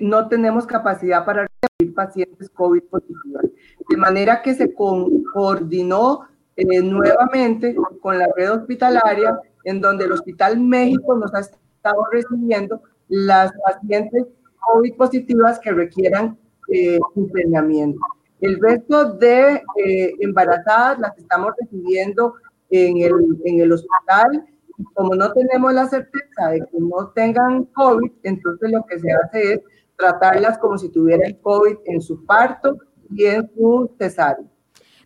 no 0.00 0.28
tenemos 0.28 0.66
capacidad 0.66 1.26
para 1.26 1.49
pacientes 1.94 2.50
COVID 2.50 2.82
positivos. 2.84 3.42
De 3.88 3.96
manera 3.96 4.42
que 4.42 4.54
se 4.54 4.72
coordinó 4.74 6.20
eh, 6.56 6.82
nuevamente 6.82 7.74
con 8.00 8.18
la 8.18 8.28
red 8.36 8.52
hospitalaria, 8.52 9.38
en 9.64 9.80
donde 9.80 10.04
el 10.04 10.12
Hospital 10.12 10.58
México 10.60 11.16
nos 11.16 11.32
ha 11.34 11.40
estado 11.40 12.04
recibiendo 12.10 12.82
las 13.08 13.52
pacientes 13.64 14.24
COVID 14.60 14.94
positivas 14.96 15.58
que 15.58 15.72
requieran 15.72 16.38
eh, 16.72 16.98
internamiento. 17.16 18.00
El 18.40 18.58
resto 18.60 19.14
de 19.14 19.62
eh, 19.84 20.14
embarazadas 20.20 20.98
las 20.98 21.18
estamos 21.18 21.52
recibiendo 21.60 22.34
en 22.70 22.98
el, 22.98 23.12
en 23.44 23.60
el 23.60 23.72
hospital. 23.72 24.46
Como 24.94 25.14
no 25.14 25.30
tenemos 25.32 25.74
la 25.74 25.86
certeza 25.86 26.48
de 26.52 26.60
que 26.60 26.78
no 26.78 27.08
tengan 27.14 27.64
COVID, 27.64 28.12
entonces 28.22 28.70
lo 28.70 28.82
que 28.86 28.98
se 28.98 29.12
hace 29.12 29.52
es 29.54 29.60
tratarlas 30.00 30.58
como 30.58 30.78
si 30.78 30.88
tuvieran 30.88 31.34
COVID 31.34 31.76
en 31.84 32.00
su 32.00 32.24
parto 32.24 32.76
y 33.10 33.26
en 33.26 33.48
su 33.54 33.94
cesárea. 33.98 34.46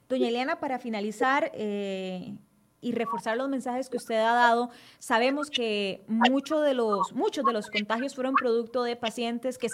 Doña 0.08 0.28
Eliana, 0.28 0.60
para 0.60 0.78
finalizar, 0.78 1.50
eh, 1.54 2.36
y 2.84 2.92
reforzar 2.92 3.38
los 3.38 3.48
mensajes 3.48 3.88
que 3.88 3.96
usted 3.96 4.16
ha 4.16 4.34
dado. 4.34 4.68
Sabemos 4.98 5.48
que 5.48 6.04
muchos 6.06 6.62
de 6.62 6.74
los, 6.74 7.14
muchos 7.14 7.44
de 7.44 7.52
los 7.54 7.70
contagios 7.70 8.14
fueron 8.14 8.34
producto 8.34 8.82
de 8.82 8.94
pacientes 8.94 9.56
que, 9.56 9.68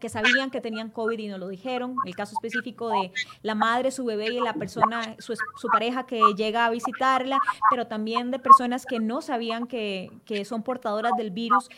que 0.00 0.08
sabían 0.08 0.50
que 0.50 0.60
tenían 0.60 0.90
COVID 0.90 1.18
y 1.18 1.28
no 1.28 1.38
lo 1.38 1.48
dijeron. 1.48 1.94
El 2.04 2.16
caso 2.16 2.34
específico 2.34 2.90
de 2.90 3.12
la 3.42 3.54
madre, 3.54 3.92
su 3.92 4.04
bebé 4.04 4.26
y 4.26 4.40
la 4.40 4.54
persona, 4.54 5.16
su, 5.18 5.34
pareja 5.70 6.04
que 6.04 6.20
llega 6.36 6.66
a 6.66 6.70
visitarla, 6.70 7.38
pero 7.70 7.86
también 7.86 8.32
de 8.32 8.40
personas 8.40 8.84
que 8.84 8.98
no 8.98 9.22
sabían 9.22 9.68
que, 9.68 10.10
son 10.44 10.64
portadoras 10.64 11.12
del 11.16 11.30
virus. 11.30 11.68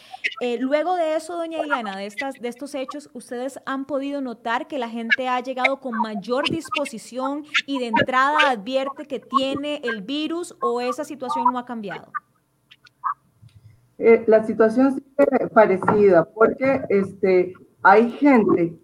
Eh, 0.41 0.57
luego 0.59 0.97
de 0.97 1.17
eso, 1.17 1.37
doña 1.37 1.59
Ileana, 1.59 1.97
de, 1.97 2.07
estas, 2.07 2.35
de 2.37 2.49
estos 2.49 2.75
hechos, 2.75 3.11
¿ustedes 3.13 3.61
han 3.67 3.85
podido 3.85 4.23
notar 4.23 4.67
que 4.67 4.79
la 4.79 4.89
gente 4.89 5.29
ha 5.29 5.41
llegado 5.41 5.81
con 5.81 5.99
mayor 5.99 6.49
disposición 6.49 7.45
y 7.67 7.79
de 7.79 7.89
entrada 7.89 8.51
advierte 8.51 9.07
que 9.07 9.21
tiene 9.21 9.81
el 9.85 10.01
virus 10.01 10.55
esa 10.79 11.05
situación 11.05 11.47
no 11.51 11.59
ha 11.59 11.65
cambiado? 11.65 12.13
Eh, 13.99 14.25
la 14.27 14.45
situación 14.45 14.95
sigue 14.95 15.49
parecida 15.49 16.25
porque 16.25 16.83
este, 16.89 17.53
hay 17.83 18.11
gente 18.13 18.75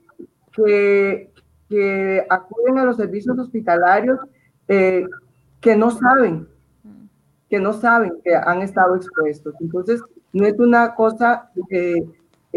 que, 0.53 1.33
que 1.68 2.27
acuden 2.29 2.79
a 2.79 2.85
los 2.85 2.96
servicios 2.96 3.38
hospitalarios 3.38 4.18
eh, 4.68 5.05
que 5.61 5.77
no 5.77 5.90
saben, 5.90 6.49
que 7.49 7.59
no 7.59 7.72
saben 7.72 8.14
que 8.25 8.35
han 8.35 8.62
estado 8.62 8.96
expuestos. 8.96 9.55
Entonces, 9.61 10.03
no 10.33 10.46
es 10.46 10.59
una 10.59 10.94
cosa 10.94 11.51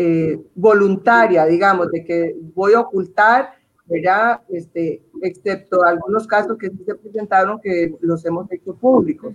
eh, 0.01 0.39
voluntaria, 0.55 1.45
digamos, 1.45 1.91
de 1.91 2.03
que 2.03 2.35
voy 2.53 2.73
a 2.73 2.81
ocultar 2.81 3.51
¿verdad? 3.89 4.41
Este, 4.49 5.01
excepto 5.21 5.83
algunos 5.83 6.27
casos 6.27 6.57
que 6.57 6.69
sí 6.69 6.83
se 6.85 6.95
presentaron 6.95 7.59
que 7.59 7.95
los 8.01 8.23
hemos 8.25 8.51
hecho 8.51 8.75
públicos. 8.75 9.33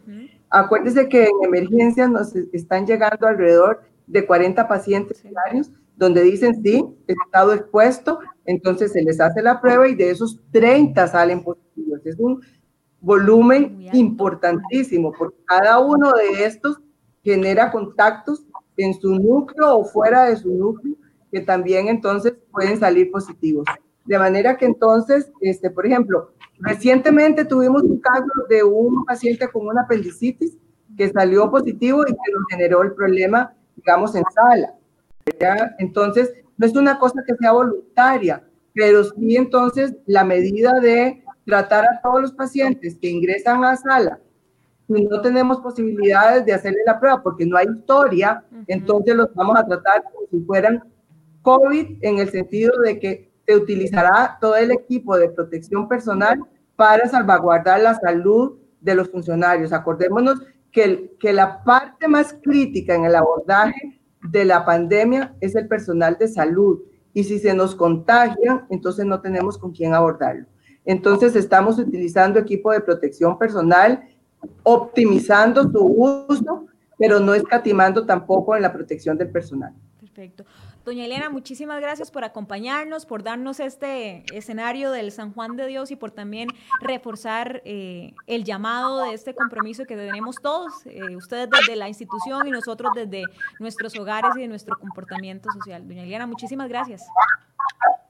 Acuérdense 0.49 1.09
que 1.09 1.25
en 1.25 1.45
emergencias 1.45 2.09
nos 2.09 2.35
están 2.35 2.87
llegando 2.87 3.27
alrededor 3.27 3.83
de 4.07 4.25
40 4.25 4.69
pacientes 4.69 5.23
diarios 5.23 5.73
donde 5.97 6.23
dicen 6.23 6.61
sí, 6.63 6.85
he 7.07 7.13
estado 7.13 7.53
expuesto, 7.53 8.19
entonces 8.45 8.93
se 8.93 9.03
les 9.03 9.21
hace 9.21 9.43
la 9.43 9.61
prueba 9.61 9.89
y 9.89 9.95
de 9.95 10.11
esos 10.11 10.41
30 10.51 11.07
salen 11.09 11.43
positivos. 11.43 12.01
Es 12.05 12.19
un 12.19 12.41
volumen 13.01 13.89
importantísimo 13.93 15.13
porque 15.17 15.37
cada 15.45 15.79
uno 15.79 16.13
de 16.13 16.45
estos 16.45 16.81
genera 17.23 17.71
contactos 17.71 18.45
en 18.77 18.95
su 18.95 19.15
núcleo 19.15 19.79
o 19.79 19.85
fuera 19.85 20.25
de 20.25 20.37
su 20.37 20.51
núcleo 20.51 20.97
que 21.31 21.41
también 21.41 21.89
entonces 21.89 22.35
pueden 22.51 22.79
salir 22.79 23.11
positivos. 23.11 23.67
De 24.05 24.19
manera 24.19 24.57
que 24.57 24.67
entonces, 24.67 25.31
este, 25.41 25.71
por 25.71 25.87
ejemplo, 25.87 26.33
recientemente 26.59 27.45
tuvimos 27.45 27.83
un 27.83 28.01
caso 28.01 28.27
de 28.49 28.63
un 28.63 29.05
paciente 29.05 29.49
con 29.49 29.67
una 29.67 29.83
apendicitis 29.83 30.57
que 30.97 31.11
salió 31.11 31.51
positivo 31.51 32.03
y 32.03 32.13
que 32.13 32.33
nos 32.33 32.45
generó 32.51 32.83
el 32.83 32.93
problema, 32.93 33.55
digamos, 33.77 34.15
en 34.15 34.25
sala. 34.35 34.75
Entonces, 35.79 36.33
no 36.57 36.67
es 36.67 36.77
una 36.77 36.99
cosa 36.99 37.23
que 37.27 37.35
sea 37.35 37.53
voluntaria, 37.53 38.45
pero 38.75 39.05
sí 39.05 39.37
entonces 39.37 39.95
la 40.07 40.25
medida 40.25 40.73
de 40.81 41.25
tratar 41.47 41.85
a 41.85 42.01
todos 42.03 42.21
los 42.23 42.33
pacientes 42.33 42.97
que 43.01 43.09
ingresan 43.09 43.65
a 43.65 43.77
sala 43.77 44.21
y 44.89 45.05
no 45.05 45.21
tenemos 45.21 45.61
posibilidades 45.61 46.45
de 46.45 46.53
hacerle 46.53 46.81
la 46.87 47.01
prueba 47.01 47.23
porque 47.23 47.47
no 47.47 47.57
hay 47.57 47.67
historia, 47.67 48.45
entonces 48.67 49.17
los 49.17 49.35
vamos 49.35 49.57
a 49.57 49.67
tratar 49.67 50.05
como 50.05 50.27
si 50.31 50.41
fueran 50.45 50.85
COVID 51.43 51.99
en 52.03 52.19
el 52.19 52.31
sentido 52.31 52.73
de 52.81 52.99
que 52.99 53.31
se 53.47 53.57
utilizará 53.57 54.39
todo 54.41 54.57
el 54.57 54.71
equipo 54.71 55.17
de 55.17 55.29
protección 55.29 55.89
personal 55.89 56.41
para 56.77 57.09
salvaguardar 57.09 57.81
la 57.81 57.95
salud 57.95 58.59
de 58.81 58.95
los 58.95 59.11
funcionarios. 59.11 59.73
Acordémonos 59.73 60.41
que, 60.71 61.15
que 61.19 61.33
la 61.33 61.63
parte 61.63 62.09
más 62.09 62.37
crítica 62.43 62.95
en 62.95 63.05
el 63.05 63.15
abordaje 63.15 64.01
de 64.31 64.45
la 64.45 64.65
pandemia 64.65 65.35
es 65.41 65.55
el 65.55 65.69
personal 65.69 66.17
de 66.19 66.29
salud. 66.29 66.81
Y 67.13 67.25
si 67.25 67.39
se 67.39 67.55
nos 67.55 67.75
contagian, 67.75 68.67
entonces 68.71 69.07
no 69.07 69.21
tenemos 69.21 69.57
con 69.57 69.73
quién 69.73 69.95
abordarlo. 69.95 70.47
Entonces 70.85 71.37
estamos 71.37 71.79
utilizando 71.79 72.39
equipo 72.39 72.73
de 72.73 72.81
protección 72.81 73.39
personal, 73.39 74.03
optimizando 74.63 75.63
su 75.63 75.79
uso, 75.79 76.67
pero 76.99 77.21
no 77.21 77.35
escatimando 77.35 78.05
tampoco 78.05 78.55
en 78.57 78.63
la 78.63 78.73
protección 78.73 79.17
del 79.17 79.31
personal. 79.31 79.73
Perfecto. 80.01 80.45
Doña 80.85 81.07
Elena, 81.07 81.31
muchísimas 81.31 81.81
gracias 81.81 82.11
por 82.11 82.25
acompañarnos, 82.25 83.07
por 83.07 83.23
darnos 83.23 83.59
este 83.59 84.23
escenario 84.37 84.91
del 84.91 85.13
San 85.13 85.33
Juan 85.33 85.57
de 85.57 85.67
Dios 85.67 85.91
y 85.91 85.97
por 85.97 86.11
también 86.11 86.49
reforzar 86.83 87.63
eh, 87.65 88.13
el 88.27 88.45
llamado 88.45 89.03
de 89.03 89.15
este 89.15 89.35
compromiso 89.35 89.85
que 89.87 89.97
tenemos 89.97 90.37
todos, 90.43 90.85
eh, 90.85 91.17
ustedes 91.17 91.49
desde 91.49 91.77
la 91.77 91.89
institución 91.89 92.47
y 92.47 92.51
nosotros 92.51 92.93
desde 92.95 93.25
nuestros 93.59 93.99
hogares 93.99 94.33
y 94.37 94.41
de 94.41 94.49
nuestro 94.49 94.79
comportamiento 94.79 95.51
social. 95.53 95.89
Doña 95.89 96.03
Elena, 96.03 96.27
muchísimas 96.27 96.69
gracias. 96.69 97.03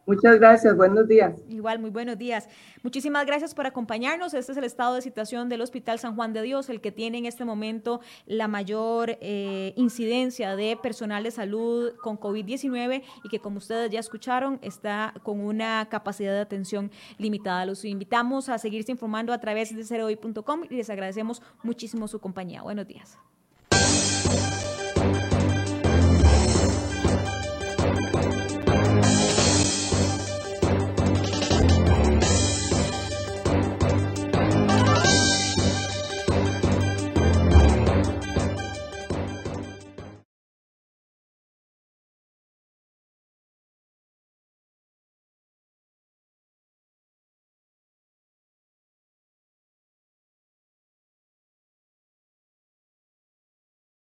Muchas 0.07 0.39
gracias, 0.39 0.77
buenos 0.77 1.09
días. 1.09 1.35
Igual, 1.49 1.79
muy 1.79 1.91
buenos 1.91 2.19
días. 2.19 2.49
Muchísimas 2.83 3.25
gracias 3.25 3.55
por 3.55 3.67
acompañarnos. 3.67 4.35
Este 4.35 4.53
es 4.53 4.59
el 4.59 4.65
estado 4.65 4.95
de 4.97 5.03
situación 5.03 5.49
del 5.49 5.63
Hospital 5.63 5.99
San 5.99 6.15
Juan 6.15 6.35
de 6.35 6.43
Dios, 6.43 6.69
el 6.69 6.83
que 6.83 6.93
tiene 6.93 7.19
en 7.19 7.27
este 7.27 7.45
momento 7.45 8.01
la 8.27 8.47
mayor 8.47 9.17
eh, 9.21 9.73
incidencia 9.77 10.57
de 10.57 10.77
personal 10.77 11.25
de 11.25 11.31
salud 11.31 11.95
con 12.03 12.19
COVID-19 12.19 13.03
y 13.25 13.29
que, 13.31 13.39
como 13.39 13.59
ustedes 13.59 13.91
ya 13.91 14.01
escucharon, 14.01 14.59
está 14.61 15.15
con 15.23 15.41
una 15.41 15.89
capacidad 15.89 16.33
de 16.33 16.41
atención 16.41 16.91
limitada. 17.17 17.65
Los 17.65 17.85
invitamos 17.85 18.51
a 18.51 18.59
seguirse 18.59 18.93
informando 18.93 19.33
a 19.33 19.39
través 19.39 19.75
de 19.75 19.85
cereoy.com 19.85 20.65
y 20.69 20.75
les 20.75 20.91
agradecemos 20.91 21.41
muchísimo 21.63 22.09
su 22.09 22.21
compañía. 22.21 22.63
Buenos 22.63 22.87
días. 22.87 23.19